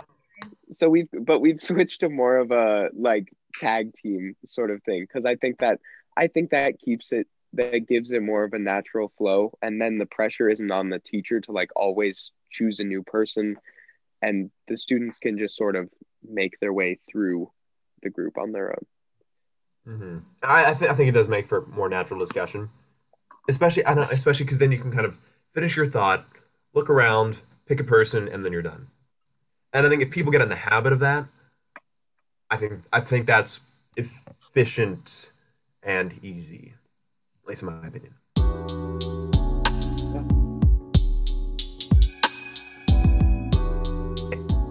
so 0.71 0.89
we've 0.89 1.09
but 1.13 1.39
we've 1.39 1.61
switched 1.61 2.01
to 2.01 2.09
more 2.09 2.37
of 2.37 2.51
a 2.51 2.89
like 2.97 3.31
tag 3.57 3.93
team 3.95 4.35
sort 4.47 4.71
of 4.71 4.83
thing 4.83 5.03
because 5.03 5.25
I 5.25 5.35
think 5.35 5.59
that 5.59 5.79
I 6.19 6.27
think 6.27 6.49
that 6.51 6.79
keeps 6.79 7.13
it 7.13 7.27
that 7.53 7.87
gives 7.87 8.11
it 8.11 8.21
more 8.21 8.43
of 8.43 8.53
a 8.53 8.59
natural 8.59 9.11
flow, 9.17 9.57
and 9.61 9.81
then 9.81 9.97
the 9.97 10.05
pressure 10.05 10.49
isn't 10.49 10.71
on 10.71 10.89
the 10.89 10.99
teacher 10.99 11.39
to 11.39 11.51
like 11.51 11.71
always 11.75 12.31
choose 12.51 12.79
a 12.79 12.83
new 12.83 13.03
person, 13.03 13.55
and 14.21 14.51
the 14.67 14.75
students 14.75 15.17
can 15.17 15.37
just 15.37 15.55
sort 15.55 15.77
of 15.77 15.89
make 16.27 16.59
their 16.59 16.73
way 16.73 16.99
through 17.09 17.49
the 18.03 18.09
group 18.09 18.37
on 18.37 18.51
their 18.51 18.71
own. 18.71 18.85
hmm 19.85 20.17
I 20.43 20.71
I, 20.71 20.73
th- 20.73 20.91
I 20.91 20.93
think 20.93 21.07
it 21.09 21.13
does 21.13 21.29
make 21.29 21.47
for 21.47 21.65
more 21.67 21.87
natural 21.89 22.19
discussion, 22.19 22.69
especially 23.47 23.85
I 23.85 23.95
don't 23.95 24.11
especially 24.11 24.45
because 24.45 24.59
then 24.59 24.73
you 24.73 24.79
can 24.79 24.91
kind 24.91 25.05
of 25.05 25.17
finish 25.53 25.77
your 25.77 25.87
thought, 25.87 26.25
look 26.73 26.89
around, 26.89 27.41
pick 27.65 27.79
a 27.79 27.85
person, 27.85 28.27
and 28.27 28.43
then 28.45 28.51
you're 28.51 28.61
done. 28.61 28.87
And 29.73 29.85
I 29.85 29.89
think 29.89 30.01
if 30.01 30.11
people 30.11 30.31
get 30.31 30.41
in 30.41 30.49
the 30.49 30.55
habit 30.55 30.93
of 30.93 30.99
that, 30.99 31.27
I 32.49 32.57
think 32.57 32.83
I 32.91 32.99
think 32.99 33.25
that's 33.27 33.61
efficient 33.95 35.31
and 35.83 36.13
easy, 36.23 36.73
at 37.43 37.49
least 37.49 37.63
in 37.63 37.69
my 37.69 37.87
opinion. 37.87 38.15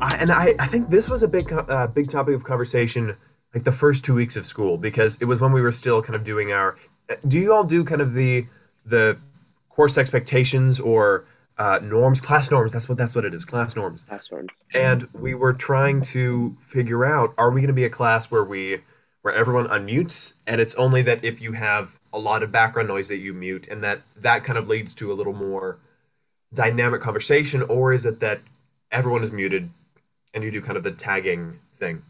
I, 0.01 0.17
and 0.21 0.31
I, 0.31 0.55
I 0.59 0.67
think 0.67 0.91
this 0.91 1.09
was 1.09 1.23
a 1.23 1.29
big 1.29 1.53
uh, 1.53 1.87
big 1.89 2.11
topic 2.11 2.35
of 2.35 2.45
conversation 2.45 3.17
like 3.55 3.65
the 3.65 3.73
first 3.73 4.05
two 4.05 4.15
weeks 4.15 4.37
of 4.37 4.47
school 4.47 4.77
because 4.79 5.21
it 5.21 5.25
was 5.25 5.41
when 5.41 5.53
we 5.53 5.63
were 5.63 5.73
still 5.73 6.03
kind 6.03 6.15
of 6.15 6.25
doing 6.25 6.53
our 6.53 6.77
do 7.27 7.39
you 7.39 7.53
all 7.53 7.65
do 7.65 7.85
kind 7.85 8.01
of 8.01 8.15
the 8.15 8.47
the 8.85 9.19
course 9.69 9.99
expectations 9.99 10.79
or 10.79 11.25
uh, 11.57 11.81
norms 11.83 12.21
class 12.21 12.51
norms 12.51 12.73
that's 12.73 12.89
what 12.89 12.97
that's 12.97 13.15
what 13.15 13.25
it 13.25 13.35
is 13.35 13.45
class 13.45 13.75
norms 13.75 14.05
Last 14.11 14.31
one. 14.31 14.47
and 14.73 15.09
we 15.13 15.35
were 15.35 15.53
trying 15.53 16.03
to 16.03 16.57
figure 16.61 17.05
out 17.05 17.35
are 17.37 17.51
we 17.51 17.61
going 17.61 17.69
to 17.69 17.75
be 17.75 17.85
a 17.85 17.91
class 17.91 18.31
where 18.31 18.45
we 18.45 18.79
where 19.23 19.35
everyone 19.35 19.67
unmutes 19.69 20.35
and 20.47 20.61
it's 20.61 20.75
only 20.77 21.03
that 21.03 21.25
if 21.25 21.41
you 21.41 21.53
have 21.53 21.99
a 22.13 22.19
lot 22.19 22.43
of 22.43 22.53
background 22.53 22.89
noise 22.89 23.09
that 23.09 23.19
you 23.19 23.35
mute 23.35 23.67
and 23.69 23.83
that 23.83 24.01
that 24.17 24.45
kind 24.45 24.59
of 24.59 24.69
leads 24.69 24.95
to 24.95 25.13
a 25.13 25.15
little 25.15 25.33
more 25.33 25.79
dynamic 26.55 27.01
conversation 27.01 27.63
or 27.63 27.93
is 27.93 28.07
it 28.07 28.21
that 28.21 28.41
everyone 28.91 29.23
is 29.23 29.33
muted 29.33 29.71
and 30.33 30.45
you 30.45 30.51
do 30.51 30.61
kind 30.61 30.77
of 30.77 30.83
the 30.83 30.91
tagging 30.91 31.59
thing 31.79 32.03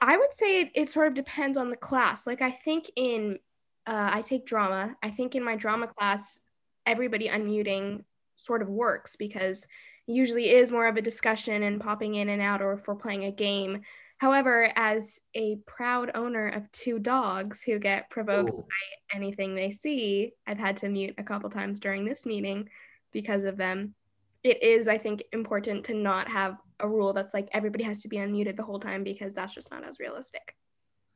I 0.00 0.16
would 0.16 0.32
say 0.32 0.62
it, 0.62 0.70
it 0.74 0.90
sort 0.90 1.08
of 1.08 1.14
depends 1.14 1.58
on 1.58 1.70
the 1.70 1.76
class. 1.76 2.26
Like 2.26 2.42
I 2.42 2.50
think 2.50 2.90
in 2.96 3.38
uh, 3.86 4.10
I 4.12 4.22
take 4.22 4.46
drama. 4.46 4.96
I 5.02 5.10
think 5.10 5.34
in 5.34 5.42
my 5.42 5.56
drama 5.56 5.88
class, 5.88 6.40
everybody 6.86 7.28
unmuting 7.28 8.04
sort 8.36 8.62
of 8.62 8.68
works 8.68 9.16
because 9.16 9.66
usually 10.06 10.50
is 10.50 10.70
more 10.70 10.86
of 10.86 10.96
a 10.96 11.02
discussion 11.02 11.62
and 11.62 11.80
popping 11.80 12.14
in 12.14 12.28
and 12.28 12.42
out, 12.42 12.62
or 12.62 12.74
if 12.74 12.86
we're 12.86 12.94
playing 12.94 13.24
a 13.24 13.32
game. 13.32 13.82
However, 14.18 14.72
as 14.74 15.20
a 15.34 15.56
proud 15.66 16.10
owner 16.14 16.48
of 16.48 16.70
two 16.72 16.98
dogs 16.98 17.62
who 17.62 17.78
get 17.78 18.10
provoked 18.10 18.50
Ooh. 18.50 18.66
by 18.68 19.16
anything 19.16 19.54
they 19.54 19.72
see, 19.72 20.32
I've 20.46 20.58
had 20.58 20.76
to 20.78 20.88
mute 20.88 21.14
a 21.18 21.22
couple 21.22 21.48
times 21.50 21.78
during 21.78 22.04
this 22.04 22.26
meeting 22.26 22.68
because 23.12 23.44
of 23.44 23.56
them. 23.56 23.94
It 24.42 24.62
is, 24.62 24.88
I 24.88 24.98
think, 24.98 25.22
important 25.32 25.84
to 25.86 25.94
not 25.94 26.28
have 26.28 26.56
a 26.80 26.88
rule 26.88 27.12
that's 27.12 27.34
like 27.34 27.48
everybody 27.52 27.84
has 27.84 28.00
to 28.00 28.08
be 28.08 28.16
unmuted 28.16 28.56
the 28.56 28.64
whole 28.64 28.80
time 28.80 29.04
because 29.04 29.34
that's 29.34 29.54
just 29.54 29.70
not 29.70 29.84
as 29.84 30.00
realistic. 30.00 30.54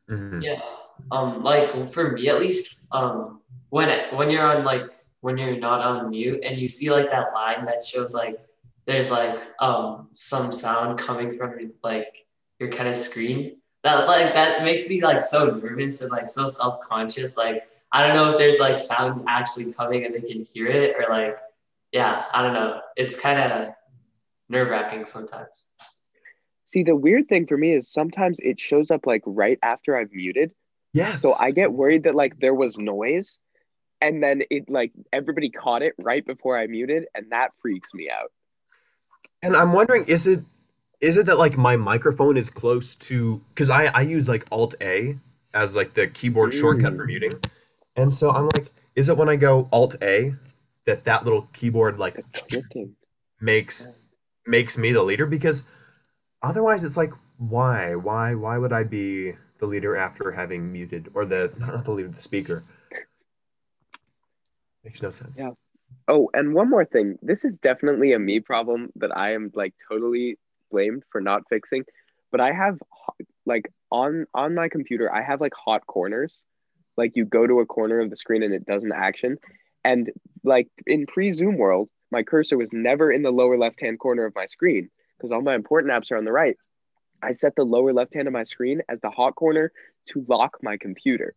Mhm. 0.08 0.42
Yeah. 0.42 0.60
Um, 1.10 1.42
like 1.42 1.88
for 1.88 2.12
me 2.12 2.28
at 2.28 2.38
least, 2.38 2.86
um, 2.92 3.40
when 3.70 4.14
when 4.14 4.30
you're 4.30 4.44
on 4.44 4.64
like 4.64 4.94
when 5.20 5.38
you're 5.38 5.58
not 5.58 5.80
on 5.80 6.10
mute 6.10 6.40
and 6.44 6.58
you 6.58 6.68
see 6.68 6.90
like 6.90 7.10
that 7.10 7.32
line 7.32 7.64
that 7.66 7.84
shows 7.84 8.12
like 8.12 8.36
there's 8.86 9.10
like 9.10 9.38
um 9.60 10.08
some 10.10 10.52
sound 10.52 10.98
coming 10.98 11.32
from 11.32 11.72
like 11.82 12.26
your 12.62 12.70
kind 12.70 12.88
of 12.88 12.96
screen 12.96 13.56
that 13.82 14.06
like 14.06 14.32
that 14.34 14.62
makes 14.62 14.88
me 14.88 15.02
like 15.02 15.22
so 15.22 15.56
nervous 15.56 16.00
and 16.00 16.10
like 16.10 16.28
so 16.28 16.46
self-conscious. 16.48 17.36
Like 17.36 17.64
i 17.90 18.06
don't 18.06 18.14
know 18.14 18.30
if 18.30 18.38
there's 18.38 18.58
like 18.58 18.78
sound 18.78 19.24
actually 19.28 19.72
coming 19.72 20.04
and 20.06 20.14
they 20.14 20.20
can 20.20 20.44
hear 20.44 20.68
it 20.68 20.94
or 20.96 21.12
like 21.12 21.36
yeah 21.90 22.24
i 22.32 22.40
don't 22.40 22.54
know. 22.54 22.80
It's 22.96 23.18
kind 23.18 23.40
of 23.40 23.74
nerve-wracking 24.48 25.04
sometimes. 25.04 25.72
See, 26.68 26.84
the 26.84 26.96
weird 26.96 27.28
thing 27.28 27.46
for 27.46 27.56
me 27.56 27.72
is 27.72 27.88
sometimes 27.88 28.38
it 28.40 28.58
shows 28.58 28.90
up 28.90 29.06
like 29.06 29.22
right 29.26 29.58
after 29.62 29.94
I've 29.96 30.12
muted. 30.12 30.52
yes. 30.94 31.20
So 31.20 31.32
I 31.38 31.50
get 31.50 31.72
worried 31.72 32.04
that 32.04 32.14
like 32.14 32.38
there 32.40 32.54
was 32.54 32.78
noise 32.78 33.38
and 34.00 34.22
then 34.22 34.42
it 34.50 34.70
like 34.70 34.92
everybody 35.12 35.50
caught 35.50 35.82
it 35.82 35.94
right 35.98 36.24
before 36.24 36.56
I 36.56 36.66
muted 36.66 37.04
and 37.14 37.32
that 37.32 37.50
freaks 37.60 37.90
me 37.92 38.08
out. 38.10 38.30
and 39.42 39.56
i'm 39.56 39.72
wondering 39.72 40.04
is 40.06 40.26
it 40.26 40.40
is 41.02 41.18
it 41.18 41.26
that 41.26 41.36
like 41.36 41.58
my 41.58 41.76
microphone 41.76 42.38
is 42.38 42.48
close 42.48 42.94
to 42.94 43.42
because 43.50 43.68
i 43.68 43.86
i 43.86 44.00
use 44.00 44.28
like 44.28 44.46
alt 44.50 44.74
a 44.80 45.18
as 45.52 45.76
like 45.76 45.92
the 45.92 46.06
keyboard 46.06 46.54
shortcut 46.54 46.96
for 46.96 47.04
mm. 47.04 47.08
muting. 47.08 47.40
And 47.96 48.14
so 48.14 48.30
i'm 48.30 48.48
like 48.54 48.72
is 48.94 49.10
it 49.10 49.18
when 49.18 49.28
i 49.28 49.36
go 49.36 49.68
alt 49.70 49.96
a 50.00 50.34
that 50.86 51.04
that 51.04 51.24
little 51.24 51.48
keyboard 51.52 51.98
like 51.98 52.24
makes 53.40 53.88
makes 54.46 54.78
me 54.78 54.92
the 54.92 55.02
leader? 55.02 55.26
Because 55.26 55.68
otherwise 56.42 56.84
it's 56.84 56.96
like 56.96 57.12
why? 57.38 57.94
Why 57.94 58.34
why 58.34 58.58
would 58.58 58.72
i 58.72 58.84
be 58.84 59.34
the 59.58 59.66
leader 59.66 59.96
after 59.96 60.32
having 60.32 60.72
muted 60.72 61.10
or 61.14 61.24
the 61.24 61.52
not 61.58 61.84
the 61.84 61.92
leader 61.92 62.08
the 62.08 62.22
speaker? 62.22 62.62
Makes 64.84 65.02
no 65.02 65.10
sense. 65.10 65.38
Yeah. 65.38 65.50
Oh, 66.08 66.30
and 66.34 66.54
one 66.54 66.68
more 66.68 66.84
thing. 66.84 67.18
This 67.22 67.44
is 67.44 67.58
definitely 67.58 68.12
a 68.12 68.18
me 68.18 68.40
problem 68.40 68.90
that 68.96 69.16
I 69.16 69.34
am 69.34 69.52
like 69.54 69.74
totally 69.88 70.38
blamed 70.72 71.04
for 71.10 71.20
not 71.20 71.42
fixing. 71.48 71.84
But 72.32 72.40
I 72.40 72.52
have 72.52 72.78
like 73.46 73.70
on 73.90 74.26
on 74.34 74.54
my 74.54 74.68
computer, 74.68 75.14
I 75.14 75.22
have 75.22 75.40
like 75.40 75.54
hot 75.54 75.86
corners. 75.86 76.36
Like 76.96 77.12
you 77.14 77.24
go 77.24 77.46
to 77.46 77.60
a 77.60 77.66
corner 77.66 78.00
of 78.00 78.10
the 78.10 78.16
screen 78.16 78.42
and 78.42 78.52
it 78.52 78.66
doesn't 78.66 78.92
action. 78.92 79.38
And 79.84 80.10
like 80.42 80.68
in 80.86 81.06
pre-Zoom 81.06 81.56
world, 81.56 81.88
my 82.10 82.22
cursor 82.22 82.58
was 82.58 82.72
never 82.72 83.10
in 83.12 83.22
the 83.22 83.30
lower 83.30 83.56
left 83.56 83.80
hand 83.80 83.98
corner 83.98 84.24
of 84.24 84.34
my 84.34 84.46
screen 84.46 84.90
because 85.16 85.32
all 85.32 85.40
my 85.40 85.54
important 85.54 85.92
apps 85.92 86.10
are 86.10 86.16
on 86.16 86.24
the 86.24 86.32
right. 86.32 86.56
I 87.22 87.32
set 87.32 87.54
the 87.54 87.64
lower 87.64 87.92
left 87.92 88.14
hand 88.14 88.26
of 88.26 88.34
my 88.34 88.42
screen 88.42 88.82
as 88.88 89.00
the 89.00 89.10
hot 89.10 89.36
corner 89.36 89.72
to 90.08 90.24
lock 90.28 90.58
my 90.62 90.76
computer. 90.76 91.34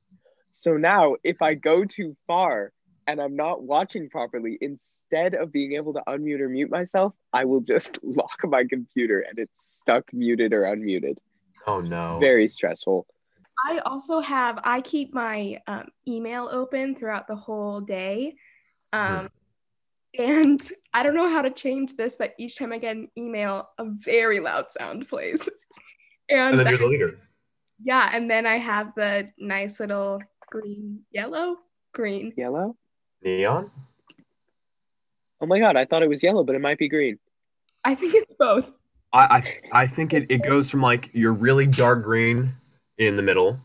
So 0.54 0.78
now, 0.78 1.16
if 1.24 1.42
I 1.42 1.54
go 1.54 1.86
too 1.86 2.16
far 2.28 2.72
and 3.08 3.22
I'm 3.22 3.36
not 3.36 3.64
watching 3.64 4.10
properly, 4.10 4.58
instead 4.62 5.36
of 5.36 5.52
being 5.52 5.74
able 5.74 5.94
to 5.94 6.02
unmute 6.08 6.40
or 6.40 6.50
mute 6.50 6.70
myself, 6.72 7.14
I 7.34 7.46
will 7.46 7.62
just 7.62 8.00
lock 8.04 8.40
my 8.44 8.64
computer 8.64 9.20
and 9.22 9.38
it's 9.40 9.80
stuck 9.82 10.12
muted 10.14 10.54
or 10.54 10.62
unmuted. 10.64 11.18
Oh 11.68 11.82
no. 11.82 12.18
Very 12.20 12.48
stressful. 12.48 13.06
I 13.68 13.80
also 13.80 14.20
have, 14.20 14.60
I 14.64 14.82
keep 14.82 15.14
my 15.14 15.60
um, 15.68 15.88
email 16.08 16.50
open 16.52 16.96
throughout 16.96 17.28
the 17.28 17.36
whole 17.36 17.80
day. 17.82 18.36
Um, 18.92 19.30
and 20.18 20.62
I 20.94 21.04
don't 21.04 21.16
know 21.16 21.30
how 21.30 21.42
to 21.42 21.50
change 21.52 21.96
this, 21.96 22.16
but 22.18 22.34
each 22.38 22.58
time 22.58 22.72
I 22.74 22.78
get 22.78 22.96
an 22.96 23.10
email, 23.18 23.70
a 23.78 23.86
very 23.86 24.40
loud 24.40 24.72
sound 24.72 25.08
plays. 25.08 25.48
And 26.28 26.56
And, 26.56 26.60
then 26.60 26.68
you're 26.70 26.80
the 26.80 26.88
leader. 26.88 27.20
yeah, 27.84 28.10
and 28.12 28.28
then 28.28 28.48
I 28.48 28.58
have 28.58 28.94
the 28.96 29.30
nice 29.38 29.80
little 29.80 30.22
green, 30.50 31.02
yellow, 31.12 31.58
green. 31.94 32.34
Yellow? 32.36 32.76
Neon? 33.24 33.72
Oh 35.42 35.46
my 35.46 35.60
god, 35.60 35.76
I 35.76 35.86
thought 35.86 36.04
it 36.04 36.10
was 36.10 36.24
yellow, 36.24 36.44
but 36.44 36.56
it 36.56 36.62
might 36.62 36.78
be 36.78 36.88
green. 36.88 37.20
I 37.84 37.96
think 37.96 38.16
it's 38.16 38.34
both. 38.38 38.72
I, 39.14 39.44
I 39.72 39.84
I 39.84 39.88
think 39.88 40.14
it, 40.14 40.30
it 40.30 40.44
goes 40.44 40.72
from 40.72 40.82
like 40.82 41.10
your 41.14 41.34
really 41.34 41.68
dark 41.68 42.04
green 42.04 42.54
in 42.98 43.16
the 43.16 43.22
middle 43.22 43.60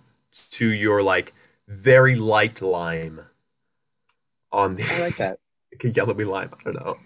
to 0.53 0.69
your 0.69 1.03
like 1.03 1.33
very 1.69 2.17
light 2.17 2.61
lime 2.61 3.21
on 4.53 4.75
the 4.75 4.85
I 4.85 5.01
like 5.01 5.17
that. 5.17 5.39
yellowy 5.83 6.25
lime. 6.25 6.51
I 6.59 6.63
don't 6.65 6.75
know. 6.75 6.97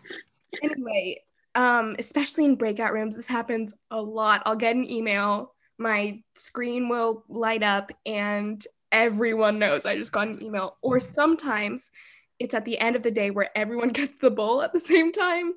Anyway, 0.62 1.22
um, 1.54 1.96
especially 1.98 2.44
in 2.44 2.56
breakout 2.56 2.92
rooms, 2.92 3.16
this 3.16 3.26
happens 3.26 3.74
a 3.90 4.00
lot. 4.00 4.42
I'll 4.46 4.56
get 4.56 4.74
an 4.74 4.88
email, 4.90 5.54
my 5.78 6.20
screen 6.34 6.88
will 6.88 7.24
light 7.28 7.62
up, 7.62 7.92
and 8.06 8.64
everyone 8.92 9.58
knows 9.58 9.84
I 9.84 9.96
just 9.96 10.12
got 10.12 10.28
an 10.28 10.42
email. 10.42 10.76
Or 10.82 11.00
sometimes 11.00 11.90
it's 12.38 12.54
at 12.54 12.64
the 12.64 12.78
end 12.78 12.96
of 12.96 13.02
the 13.02 13.10
day 13.10 13.30
where 13.30 13.50
everyone 13.56 13.88
gets 13.92 14.16
the 14.18 14.30
bowl 14.30 14.62
at 14.62 14.72
the 14.72 14.80
same 14.80 15.12
time. 15.12 15.54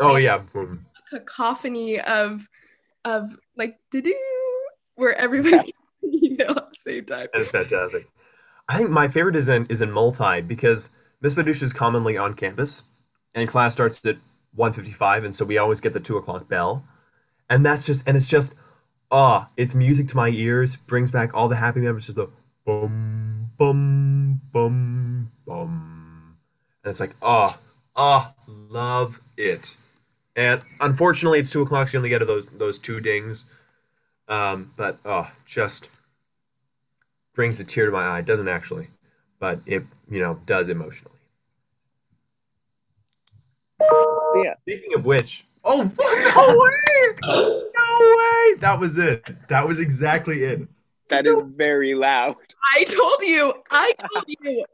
Oh 0.00 0.16
yeah. 0.16 0.38
boom. 0.38 0.86
Cacophony 1.10 2.00
of 2.00 2.48
of 3.04 3.36
like 3.56 3.78
doo 3.90 4.14
where 4.94 5.14
everybody 5.16 5.56
gets 5.56 5.72
the 6.02 6.26
email 6.26 6.50
at 6.50 6.70
the 6.70 6.76
same 6.78 7.04
time. 7.04 7.28
That 7.32 7.42
is 7.42 7.50
fantastic. 7.50 8.08
I 8.68 8.78
think 8.78 8.90
my 8.90 9.08
favorite 9.08 9.36
is 9.36 9.48
in 9.48 9.66
is 9.66 9.82
in 9.82 9.90
multi 9.90 10.40
because 10.40 10.94
Miss 11.20 11.34
Badouche 11.34 11.62
is 11.62 11.72
commonly 11.72 12.16
on 12.16 12.34
campus, 12.34 12.84
and 13.34 13.48
class 13.48 13.72
starts 13.72 14.04
at 14.06 14.16
1.55, 14.56 15.24
and 15.24 15.36
so 15.36 15.44
we 15.44 15.58
always 15.58 15.80
get 15.80 15.92
the 15.92 16.00
two 16.00 16.16
o'clock 16.16 16.48
bell, 16.48 16.84
and 17.48 17.64
that's 17.64 17.86
just 17.86 18.06
and 18.08 18.16
it's 18.16 18.28
just 18.28 18.54
ah, 19.10 19.50
it's 19.56 19.74
music 19.74 20.08
to 20.08 20.16
my 20.16 20.30
ears, 20.30 20.74
brings 20.74 21.10
back 21.10 21.34
all 21.34 21.48
the 21.48 21.56
happy 21.56 21.80
memories 21.80 22.08
of 22.08 22.14
the 22.14 22.28
bum 22.64 23.50
bum 23.58 24.40
bum 24.52 25.30
bum, 25.46 25.91
and 26.84 26.90
it's 26.90 27.00
like 27.00 27.14
ah 27.22 27.58
ah 27.96 28.34
love 28.46 29.20
it, 29.36 29.76
and 30.36 30.62
unfortunately 30.80 31.38
it's 31.38 31.50
two 31.50 31.62
o'clock, 31.62 31.88
so 31.88 31.94
you 31.94 31.98
only 31.98 32.08
get 32.10 32.26
those 32.26 32.46
those 32.46 32.78
two 32.78 33.00
dings, 33.00 33.46
um, 34.28 34.72
but 34.76 34.98
oh 35.04 35.30
just 35.46 35.88
brings 37.34 37.60
a 37.60 37.64
tear 37.64 37.86
to 37.86 37.92
my 37.92 38.04
eye. 38.04 38.18
It 38.20 38.26
doesn't 38.26 38.48
actually, 38.48 38.88
but 39.38 39.60
it 39.66 39.84
you 40.10 40.20
know 40.20 40.40
does 40.46 40.68
emotionally. 40.68 41.16
Yeah. 43.80 44.54
Speaking 44.62 44.94
of 44.94 45.04
which, 45.04 45.44
oh 45.64 45.82
no 45.98 46.58
way! 46.58 47.16
No 47.22 47.60
way! 48.16 48.54
That 48.60 48.78
was 48.80 48.98
it. 48.98 49.22
That 49.48 49.66
was 49.68 49.78
exactly 49.78 50.42
it. 50.44 50.66
That 51.10 51.26
is 51.26 51.36
very 51.56 51.94
loud. 51.94 52.36
I 52.74 52.84
told 52.84 53.20
you. 53.20 53.52
I 53.70 53.92
told 53.98 54.24
you. 54.28 54.64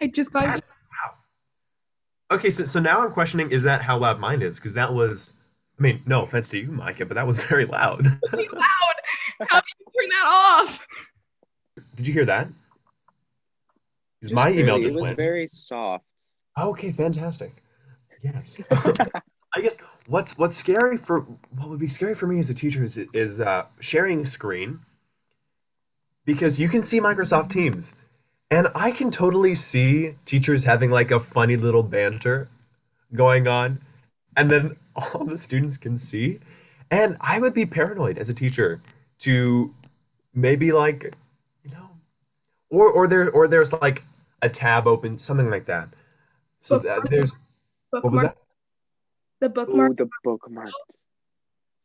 I 0.00 0.06
just 0.06 0.32
got 0.32 0.44
That- 0.44 0.64
Okay, 2.30 2.50
so 2.50 2.64
so 2.64 2.80
now 2.80 3.00
I'm 3.04 3.12
questioning: 3.12 3.50
is 3.50 3.62
that 3.64 3.82
how 3.82 3.98
loud 3.98 4.20
mine 4.20 4.42
is? 4.42 4.58
Because 4.58 4.74
that 4.74 4.92
was, 4.94 5.34
I 5.78 5.82
mean, 5.82 6.02
no 6.06 6.22
offense 6.22 6.48
to 6.50 6.58
you, 6.58 6.70
Micah, 6.70 7.06
but 7.06 7.14
that 7.14 7.26
was 7.26 7.42
very 7.44 7.64
loud. 7.64 8.04
really 8.32 8.48
loud. 8.48 8.94
How 9.48 9.60
do 9.60 9.66
you 9.78 9.86
turn 9.86 10.08
that 10.10 10.24
off? 10.26 10.86
Did 11.96 12.06
you 12.06 12.12
hear 12.12 12.24
that? 12.26 12.48
'Cause 14.22 14.32
my 14.32 14.50
email 14.50 14.74
Really, 14.74 14.82
just 14.82 14.96
it 14.96 15.00
was 15.00 15.02
went. 15.08 15.16
very 15.16 15.46
soft. 15.48 16.04
Okay, 16.58 16.92
fantastic. 16.92 17.52
Yes. 18.22 18.60
I 19.56 19.62
guess 19.62 19.78
what's 20.06 20.36
what's 20.36 20.56
scary 20.56 20.98
for 20.98 21.20
what 21.56 21.70
would 21.70 21.80
be 21.80 21.86
scary 21.88 22.14
for 22.14 22.26
me 22.26 22.38
as 22.38 22.50
a 22.50 22.54
teacher 22.54 22.84
is 22.84 22.98
is 22.98 23.40
uh, 23.40 23.64
sharing 23.80 24.26
screen 24.26 24.80
because 26.26 26.60
you 26.60 26.68
can 26.68 26.82
see 26.82 27.00
Microsoft 27.00 27.48
Teams, 27.50 27.94
and 28.50 28.68
I 28.74 28.90
can 28.90 29.10
totally 29.10 29.54
see 29.54 30.16
teachers 30.26 30.64
having 30.64 30.90
like 30.90 31.10
a 31.10 31.20
funny 31.20 31.56
little 31.56 31.82
banter 31.82 32.48
going 33.14 33.46
on, 33.46 33.80
and 34.36 34.50
then 34.50 34.76
all 34.96 35.24
the 35.24 35.38
students 35.38 35.76
can 35.76 35.96
see, 35.96 36.40
and 36.90 37.16
I 37.20 37.38
would 37.38 37.54
be 37.54 37.66
paranoid 37.66 38.18
as 38.18 38.28
a 38.28 38.34
teacher 38.34 38.80
to 39.20 39.74
maybe 40.34 40.72
like 40.72 41.14
you 41.64 41.70
know, 41.70 41.90
or 42.70 42.90
or 42.90 43.06
there 43.06 43.30
or 43.30 43.46
there's 43.46 43.72
like 43.72 44.02
a 44.42 44.48
tab 44.48 44.86
open 44.86 45.18
something 45.18 45.50
like 45.50 45.66
that. 45.66 45.88
So 46.58 46.76
uh, 46.76 46.78
that, 46.80 47.10
there's 47.10 47.38
what 47.90 48.10
was 48.10 48.22
that? 48.22 48.36
The 49.40 49.48
bookmark. 49.48 49.92
Ooh, 49.92 49.94
the 49.94 50.10
bookmark. 50.22 50.70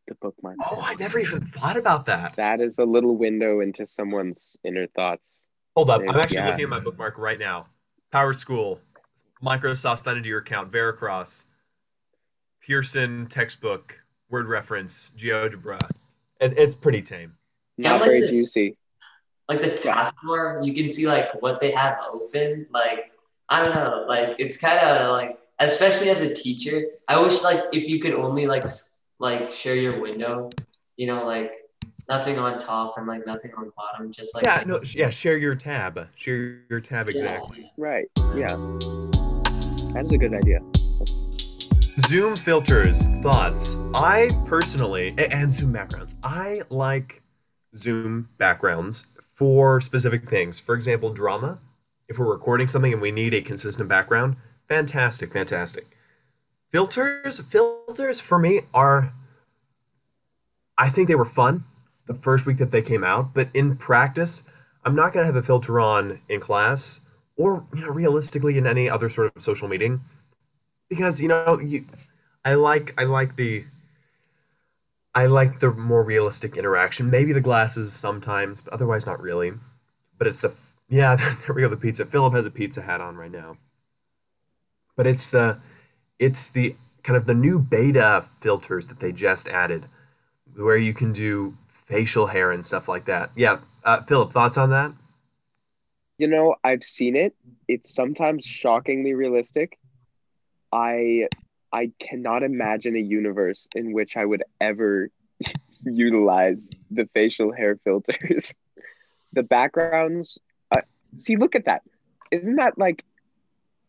The 0.08 0.16
bookmark. 0.16 0.58
Oh, 0.64 0.84
I 0.86 0.96
never 0.96 1.18
even 1.18 1.42
thought 1.42 1.78
about 1.78 2.06
that. 2.08 2.36
That 2.36 2.62
is 2.62 2.78
a 2.78 2.84
little 2.84 3.18
window 3.18 3.62
into 3.62 3.88
someone's 3.88 4.56
inner 4.64 4.88
thoughts. 4.88 5.40
Hold 5.76 5.90
up, 5.90 6.02
I'm 6.08 6.16
actually 6.16 6.42
looking 6.44 6.64
at 6.64 6.70
my 6.70 6.80
bookmark 6.80 7.18
right 7.18 7.38
now. 7.38 7.68
Power 8.12 8.34
School, 8.34 8.80
Microsoft 9.44 10.04
Sign 10.04 10.18
into 10.18 10.30
your 10.30 10.40
account, 10.40 10.72
Veracross, 10.72 11.46
Pearson 12.62 13.28
textbook, 13.28 14.00
word 14.30 14.48
reference, 14.48 15.12
GeoGebra. 15.18 15.80
It, 16.40 16.58
it's 16.58 16.76
pretty 16.76 17.02
tame. 17.02 17.34
Yeah, 17.78 17.92
Not 17.92 18.02
like 18.02 18.10
very 18.10 18.22
the- 18.22 18.30
juicy. 18.30 18.78
like 19.50 19.62
the 19.62 19.72
taskbar, 19.72 20.66
you 20.66 20.74
can 20.74 20.90
see 20.90 21.08
like 21.08 21.42
what 21.42 21.60
they 21.60 21.72
have 21.72 21.98
open. 22.12 22.68
Like 22.72 23.12
I 23.50 23.64
don't 23.64 23.76
know, 23.76 24.06
like 24.08 24.36
it's 24.40 24.56
kind 24.58 24.80
of 24.80 25.12
like 25.12 25.38
especially 25.60 26.10
as 26.10 26.22
a 26.22 26.34
teacher, 26.34 26.86
I 27.10 27.20
wish 27.20 27.44
like 27.44 27.62
if 27.74 27.88
you 27.88 28.00
could 28.00 28.14
only 28.14 28.48
like 28.48 28.66
like 29.20 29.52
share 29.52 29.76
your 29.76 30.00
window, 30.00 30.50
you 30.96 31.08
know, 31.08 31.26
like 31.26 31.52
nothing 32.10 32.38
on 32.38 32.60
top 32.60 32.98
and 32.98 33.08
like 33.08 33.26
nothing 33.26 33.52
on 33.58 33.72
bottom, 33.76 34.12
just 34.12 34.36
like 34.36 34.44
Yeah, 34.44 34.64
no, 34.66 34.82
yeah. 34.94 35.10
Share 35.10 35.38
your 35.38 35.56
tab. 35.56 36.08
Share 36.16 36.60
your 36.70 36.80
tab 36.80 37.10
exactly. 37.10 37.72
Right. 37.78 38.06
Yeah. 38.36 38.56
That's 39.94 40.12
a 40.12 40.18
good 40.18 40.34
idea. 40.34 40.60
Zoom 42.00 42.36
filters, 42.36 43.08
thoughts. 43.22 43.78
I 43.94 44.30
personally, 44.46 45.16
and 45.18 45.52
Zoom 45.52 45.72
backgrounds. 45.72 46.14
I 46.24 46.62
like 46.70 47.22
Zoom 47.76 48.30
backgrounds 48.38 49.08
for 49.34 49.80
specific 49.82 50.30
things. 50.30 50.60
For 50.60 50.76
example, 50.76 51.14
drama. 51.14 51.60
If 52.08 52.20
we're 52.20 52.32
recording 52.32 52.68
something 52.68 52.94
and 52.94 53.02
we 53.02 53.12
need 53.12 53.34
a 53.34 53.42
consistent 53.42 53.90
background, 53.90 54.36
fantastic, 54.68 55.34
fantastic. 55.34 55.98
Filters, 56.72 57.40
filters 57.40 58.20
for 58.20 58.38
me 58.38 58.62
are. 58.74 59.14
I 60.78 60.90
think 60.90 61.08
they 61.08 61.16
were 61.16 61.26
fun 61.26 61.64
the 62.08 62.14
first 62.14 62.46
week 62.46 62.58
that 62.58 62.72
they 62.72 62.82
came 62.82 63.04
out, 63.04 63.34
but 63.34 63.50
in 63.54 63.78
practice, 63.78 64.48
I'm 64.84 64.96
not 64.96 65.14
gonna 65.14 65.26
have 65.26 65.36
a 65.36 65.44
filter 65.44 65.80
on 65.80 66.20
in 66.30 66.40
class 66.40 67.02
or 67.36 67.66
you 67.74 67.82
know 67.82 67.90
realistically 67.90 68.58
in 68.58 68.68
any 68.68 68.90
other 68.90 69.10
sort 69.10 69.36
of 69.36 69.42
social 69.42 69.68
meeting 69.68 70.02
because 70.90 71.22
you 71.22 71.28
know 71.28 71.60
you 71.60 71.86
i 72.44 72.54
like 72.54 72.94
i 72.98 73.04
like 73.04 73.36
the 73.36 73.66
i 75.14 75.26
like 75.26 75.60
the 75.60 75.72
more 75.72 76.04
realistic 76.04 76.58
interaction. 76.58 77.10
Maybe 77.10 77.34
the 77.34 77.42
glasses 77.42 77.94
sometimes 77.94 78.62
but 78.62 78.74
otherwise 78.74 79.06
not 79.06 79.22
really. 79.22 79.54
But 80.18 80.28
it's 80.28 80.40
the 80.40 80.54
yeah 80.88 81.16
there 81.46 81.56
we 81.56 81.62
go 81.62 81.70
the 81.70 81.78
pizza. 81.78 82.06
Philip 82.06 82.34
has 82.34 82.46
a 82.46 82.52
pizza 82.52 82.82
hat 82.82 83.02
on 83.02 83.16
right 83.16 83.32
now. 83.32 83.58
But 84.96 85.08
it's 85.08 85.30
the 85.30 85.60
it's 86.20 86.48
the 86.48 86.76
kind 87.04 87.18
of 87.18 87.26
the 87.26 87.34
new 87.34 87.60
beta 87.60 88.26
filters 88.40 88.88
that 88.88 89.00
they 89.00 89.12
just 89.12 89.48
added 89.48 89.86
where 90.56 90.78
you 90.78 90.94
can 90.94 91.12
do 91.12 91.56
facial 91.86 92.28
hair 92.28 92.52
and 92.52 92.66
stuff 92.66 92.88
like 92.88 93.06
that 93.06 93.30
yeah 93.36 93.60
uh, 93.84 94.02
philip 94.04 94.32
thoughts 94.32 94.58
on 94.58 94.70
that 94.70 94.92
You 96.18 96.28
know, 96.28 96.56
I've 96.64 96.84
seen 96.84 97.16
it. 97.18 97.36
It's 97.68 97.94
sometimes 97.94 98.46
shockingly 98.46 99.14
realistic. 99.14 99.78
I 100.72 101.28
I 101.74 101.92
cannot 102.00 102.42
imagine 102.44 102.96
a 102.96 103.00
universe 103.00 103.68
in 103.76 103.92
which 103.92 104.16
I 104.16 104.24
would 104.24 104.44
ever 104.62 105.10
utilize 105.84 106.70
the 106.90 107.10
facial 107.14 107.52
hair 107.52 107.78
filters. 107.84 108.54
the 109.34 109.44
backgrounds. 109.44 110.40
Uh, 110.74 110.82
see, 111.18 111.36
look 111.36 111.54
at 111.54 111.66
that. 111.66 111.82
Isn't 112.32 112.56
that 112.56 112.78
like 112.78 113.04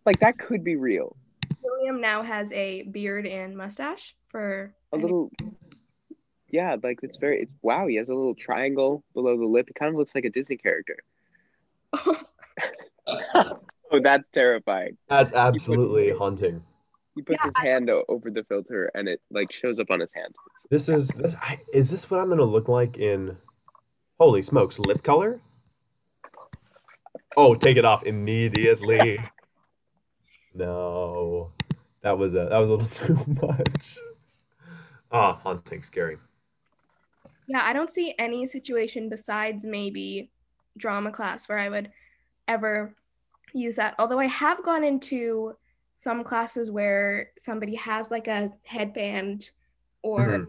like 0.04 0.18
that 0.18 0.36
could 0.36 0.64
be 0.64 0.74
real? 0.74 1.16
William 1.62 2.00
now 2.00 2.22
has 2.22 2.50
a 2.50 2.82
beard 2.90 3.24
and 3.24 3.56
mustache 3.56 4.16
for 4.28 4.74
A 4.92 4.96
little. 4.96 5.30
Yeah, 6.50 6.76
like 6.82 7.00
it's 7.02 7.16
very. 7.16 7.42
It's 7.42 7.52
wow. 7.62 7.86
He 7.86 7.96
has 7.96 8.08
a 8.08 8.14
little 8.14 8.34
triangle 8.34 9.02
below 9.14 9.36
the 9.36 9.46
lip. 9.46 9.68
It 9.68 9.74
kind 9.74 9.90
of 9.90 9.96
looks 9.96 10.14
like 10.14 10.24
a 10.24 10.30
Disney 10.30 10.56
character. 10.56 10.96
Oh, 13.92 14.00
that's 14.02 14.28
terrifying. 14.30 14.96
That's 15.08 15.32
absolutely 15.32 16.10
haunting. 16.10 16.62
He 17.14 17.22
puts 17.22 17.38
Yeah, 17.40 17.46
his 17.46 17.56
hand 17.56 17.90
over 18.08 18.30
the 18.30 18.44
filter, 18.44 18.90
and 18.94 19.08
it 19.08 19.20
like 19.30 19.52
shows 19.52 19.78
up 19.78 19.90
on 19.90 20.00
his 20.00 20.12
hand. 20.12 20.34
This 20.70 20.88
is 20.88 21.08
this. 21.10 21.34
I, 21.40 21.58
is 21.72 21.90
this 21.90 22.10
what 22.10 22.20
I'm 22.20 22.28
gonna 22.28 22.42
look 22.42 22.68
like 22.68 22.98
in? 22.98 23.36
Holy 24.18 24.42
smokes! 24.42 24.78
Lip 24.78 25.02
color. 25.02 25.40
Oh, 27.36 27.54
take 27.54 27.76
it 27.76 27.84
off 27.84 28.02
immediately. 28.02 29.18
no, 30.54 31.52
that 32.02 32.18
was 32.18 32.34
a 32.34 32.48
that 32.50 32.58
was 32.58 32.68
a 32.68 32.72
little 32.72 32.86
too 33.24 33.46
much. 33.46 33.98
Ah, 35.12 35.34
haunting, 35.42 35.82
scary. 35.82 36.18
Yeah, 37.46 37.62
I 37.62 37.72
don't 37.72 37.90
see 37.90 38.14
any 38.18 38.46
situation 38.46 39.08
besides 39.08 39.64
maybe 39.64 40.30
drama 40.76 41.10
class 41.10 41.48
where 41.48 41.58
I 41.58 41.68
would 41.68 41.90
ever 42.48 42.94
use 43.52 43.76
that. 43.76 43.94
Although 43.98 44.18
I 44.18 44.26
have 44.26 44.62
gone 44.64 44.84
into 44.84 45.56
some 45.94 46.24
classes 46.24 46.70
where 46.70 47.30
somebody 47.38 47.74
has 47.76 48.10
like 48.10 48.28
a 48.28 48.52
headband 48.64 49.50
or 50.02 50.26
Mhm. 50.26 50.46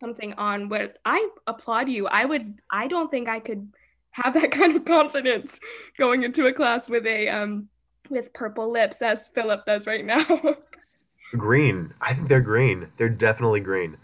something 0.00 0.34
on 0.34 0.68
where 0.68 0.94
I 1.04 1.28
applaud 1.46 1.88
you. 1.88 2.06
I 2.08 2.24
would 2.24 2.60
I 2.70 2.88
don't 2.88 3.10
think 3.10 3.28
I 3.28 3.40
could 3.40 3.72
have 4.10 4.34
that 4.34 4.50
kind 4.60 4.76
of 4.76 4.84
confidence 4.84 5.58
going 5.96 6.24
into 6.24 6.46
a 6.46 6.52
class 6.52 6.88
with 6.90 7.06
a 7.06 7.28
um 7.28 7.68
with 8.10 8.32
purple 8.34 8.70
lips 8.70 9.00
as 9.00 9.28
Philip 9.28 9.64
does 9.64 9.86
right 9.86 10.04
now. 10.04 10.24
Green. 11.38 11.94
I 12.00 12.12
think 12.12 12.28
they're 12.28 12.40
green. 12.42 12.88
They're 12.98 13.08
definitely 13.08 13.60
green. 13.60 13.96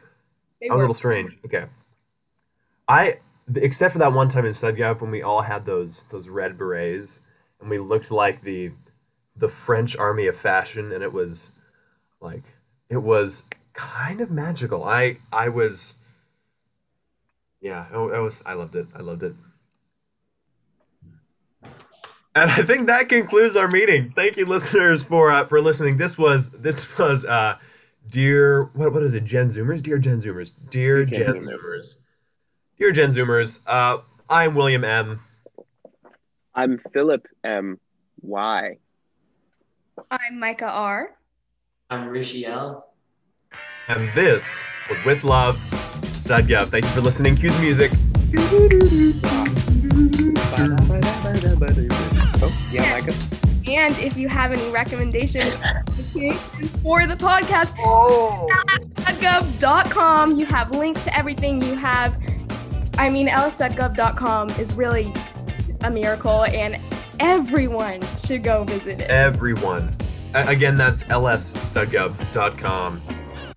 They 0.61 0.69
That 0.69 0.75
was 0.75 0.79
a 0.79 0.83
little 0.83 0.95
strange. 0.95 1.37
Okay. 1.45 1.67
I 2.89 3.19
except 3.55 3.93
for 3.93 3.99
that 3.99 4.13
one 4.13 4.29
time 4.29 4.45
in 4.45 4.53
StudGov 4.53 5.01
when 5.01 5.11
we 5.11 5.23
all 5.23 5.43
had 5.43 5.65
those 5.65 6.05
those 6.05 6.29
red 6.29 6.57
berets 6.57 7.21
and 7.61 7.71
we 7.71 7.79
looked 7.79 8.11
like 8.11 8.43
the 8.43 8.73
the 9.37 9.49
French 9.49 9.97
army 9.97 10.27
of 10.27 10.37
fashion 10.37 10.93
and 10.93 11.03
it 11.03 11.13
was 11.13 11.53
like 12.21 12.43
it 12.89 13.03
was 13.03 13.45
kind 13.73 14.21
of 14.21 14.31
magical. 14.31 14.85
I 14.85 15.19
I 15.33 15.49
was 15.49 15.99
yeah, 17.61 17.87
it 17.93 18.21
was 18.21 18.43
I 18.47 18.55
loved 18.55 18.75
it. 18.75 18.87
I 18.95 19.01
loved 19.01 19.23
it. 19.23 19.35
And 22.35 22.53
I 22.53 22.63
think 22.63 22.87
that 22.87 23.09
concludes 23.09 23.57
our 23.57 23.69
meeting. 23.69 24.11
Thank 24.11 24.37
you, 24.37 24.47
listeners, 24.47 25.03
for 25.03 25.31
uh, 25.31 25.47
for 25.47 25.61
listening. 25.61 25.97
This 25.97 26.17
was 26.17 26.53
this 26.53 26.99
was 26.99 27.25
uh, 27.25 27.59
dear 28.09 28.65
what 28.75 28.93
what 28.93 29.03
is 29.03 29.15
it? 29.15 29.25
Gen 29.25 29.49
Zoomers, 29.49 29.83
dear 29.83 29.99
Gen 29.99 30.19
Zoomers, 30.19 30.53
dear 30.71 31.05
Gen 31.05 31.21
Gen 31.21 31.35
Zoomers. 31.37 31.49
Zoomers, 31.49 31.99
dear 32.79 32.93
Gen 32.93 33.11
Zoomers. 33.11 33.63
Uh, 33.67 33.99
I'm 34.29 34.55
William 34.55 34.85
M. 34.85 35.21
I'm 36.55 36.79
Philip 36.93 37.27
M. 37.45 37.79
Y. 38.21 38.79
I'm 40.11 40.39
Micah 40.39 40.67
R. 40.67 41.11
I'm 41.91 42.09
Rishi 42.09 42.45
L. 42.47 42.93
And 43.89 44.13
this 44.13 44.67
was 44.91 45.03
with 45.05 45.25
love, 45.25 45.57
StudGov. 46.23 46.69
Thank 46.69 46.85
you 46.85 46.91
for 46.91 47.01
listening. 47.01 47.37
Cue 47.37 47.51
the 47.51 47.59
music. 47.61 47.91
Oh, 52.41 52.69
yeah, 52.73 53.01
Micah. 53.01 53.15
And 53.67 53.97
if 53.99 54.17
you 54.17 54.29
have 54.29 54.53
any 54.53 54.71
recommendations 54.71 55.55
for 56.83 57.07
the 57.07 57.17
podcast, 57.17 57.75
Oh, 57.81 58.49
ls.gov.com. 59.07 60.39
You 60.39 60.47
have 60.47 60.71
links 60.71 61.05
to 61.05 61.15
everything. 61.17 61.61
You 61.63 61.75
have, 61.75 62.17
I 62.99 63.09
mean, 63.11 63.29
ls.gov.com 63.29 64.51
is 64.51 64.73
really 64.75 65.13
a 65.83 65.91
miracle, 65.91 66.45
and 66.45 66.77
everyone 67.21 68.03
should 68.25 68.43
go 68.43 68.65
visit 68.65 69.01
it. 69.01 69.09
everyone. 69.09 69.95
A- 70.35 70.49
again, 70.49 70.77
that's 70.77 71.05
lsstudgov.com 71.05 73.01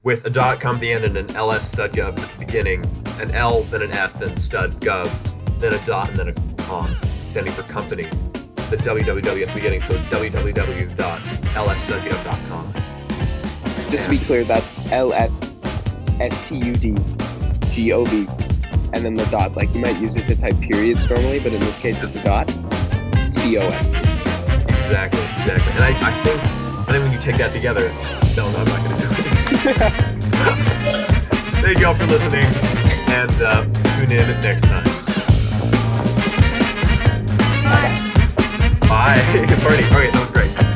with 0.04 0.25
a 0.25 0.30
dot 0.30 0.60
com 0.62 0.75
at 0.75 0.82
the 0.82 0.93
end 0.93 1.04
and 1.06 1.17
an 1.17 1.27
lsstudgov 1.27 2.17
at 2.19 2.30
the 2.32 2.38
beginning, 2.45 2.84
an 3.19 3.32
L, 3.32 3.63
then 3.63 3.82
an 3.82 3.91
S, 3.91 4.13
then 4.15 4.30
studgov, 4.36 5.10
then 5.60 5.73
a 5.73 5.86
dot, 5.86 6.10
and 6.10 6.17
then 6.17 6.27
a 6.30 6.34
com, 6.63 6.95
standing 7.27 7.51
for 7.54 7.63
company. 7.63 8.04
The 8.69 8.77
www 8.77 9.41
at 9.41 9.47
the 9.49 9.54
beginning, 9.54 9.82
so 9.82 9.93
it's 9.95 10.06
www.lsstudgov.com. 10.08 12.73
Just 13.91 14.06
to 14.06 14.10
be 14.10 14.17
clear, 14.19 14.43
that's 14.45 14.91
L 14.91 15.12
S 15.13 15.38
S 16.19 16.47
T 16.47 16.56
U 16.58 16.73
D 16.75 16.95
G 17.71 17.91
O 17.91 18.06
V, 18.06 18.25
and 18.93 19.06
then 19.06 19.13
the 19.13 19.25
dot. 19.25 19.56
Like 19.56 19.73
you 19.73 19.82
might 19.82 19.99
use 19.99 20.15
it 20.15 20.27
to 20.27 20.36
type 20.36 20.60
periods 20.62 21.10
normally, 21.10 21.39
but 21.39 21.54
in 21.54 21.60
this 21.60 21.80
case, 21.80 22.01
it's 22.04 22.15
a 22.15 22.23
dot. 22.23 22.49
C 23.32 23.58
O 23.58 23.62
M. 23.62 23.86
Exactly, 24.67 25.21
exactly. 25.21 25.71
And 25.73 25.84
I, 25.84 25.89
I 26.01 26.12
think 26.23 26.41
I 26.88 26.91
think 26.91 27.04
when 27.04 27.12
you 27.13 27.19
take 27.19 27.38
that 27.38 27.51
together, 27.51 27.89
no, 28.36 28.51
no 28.51 28.60
I'm 28.60 28.67
not 28.67 28.84
gonna 28.84 28.99
do 28.99 29.08
it. 29.69 30.12
Thank 31.62 31.80
you 31.80 31.86
all 31.86 31.93
for 31.95 32.06
listening, 32.08 32.45
and 33.10 33.32
uh, 33.41 33.63
tune 33.95 34.12
in 34.12 34.41
next 34.41 34.63
time. 34.63 34.84
Bye. 37.63 38.12
Bye. 38.88 39.21
Party. 39.62 39.84
All 39.86 39.91
right, 39.91 40.12
that 40.12 40.19
was 40.19 40.32
great. 40.32 40.71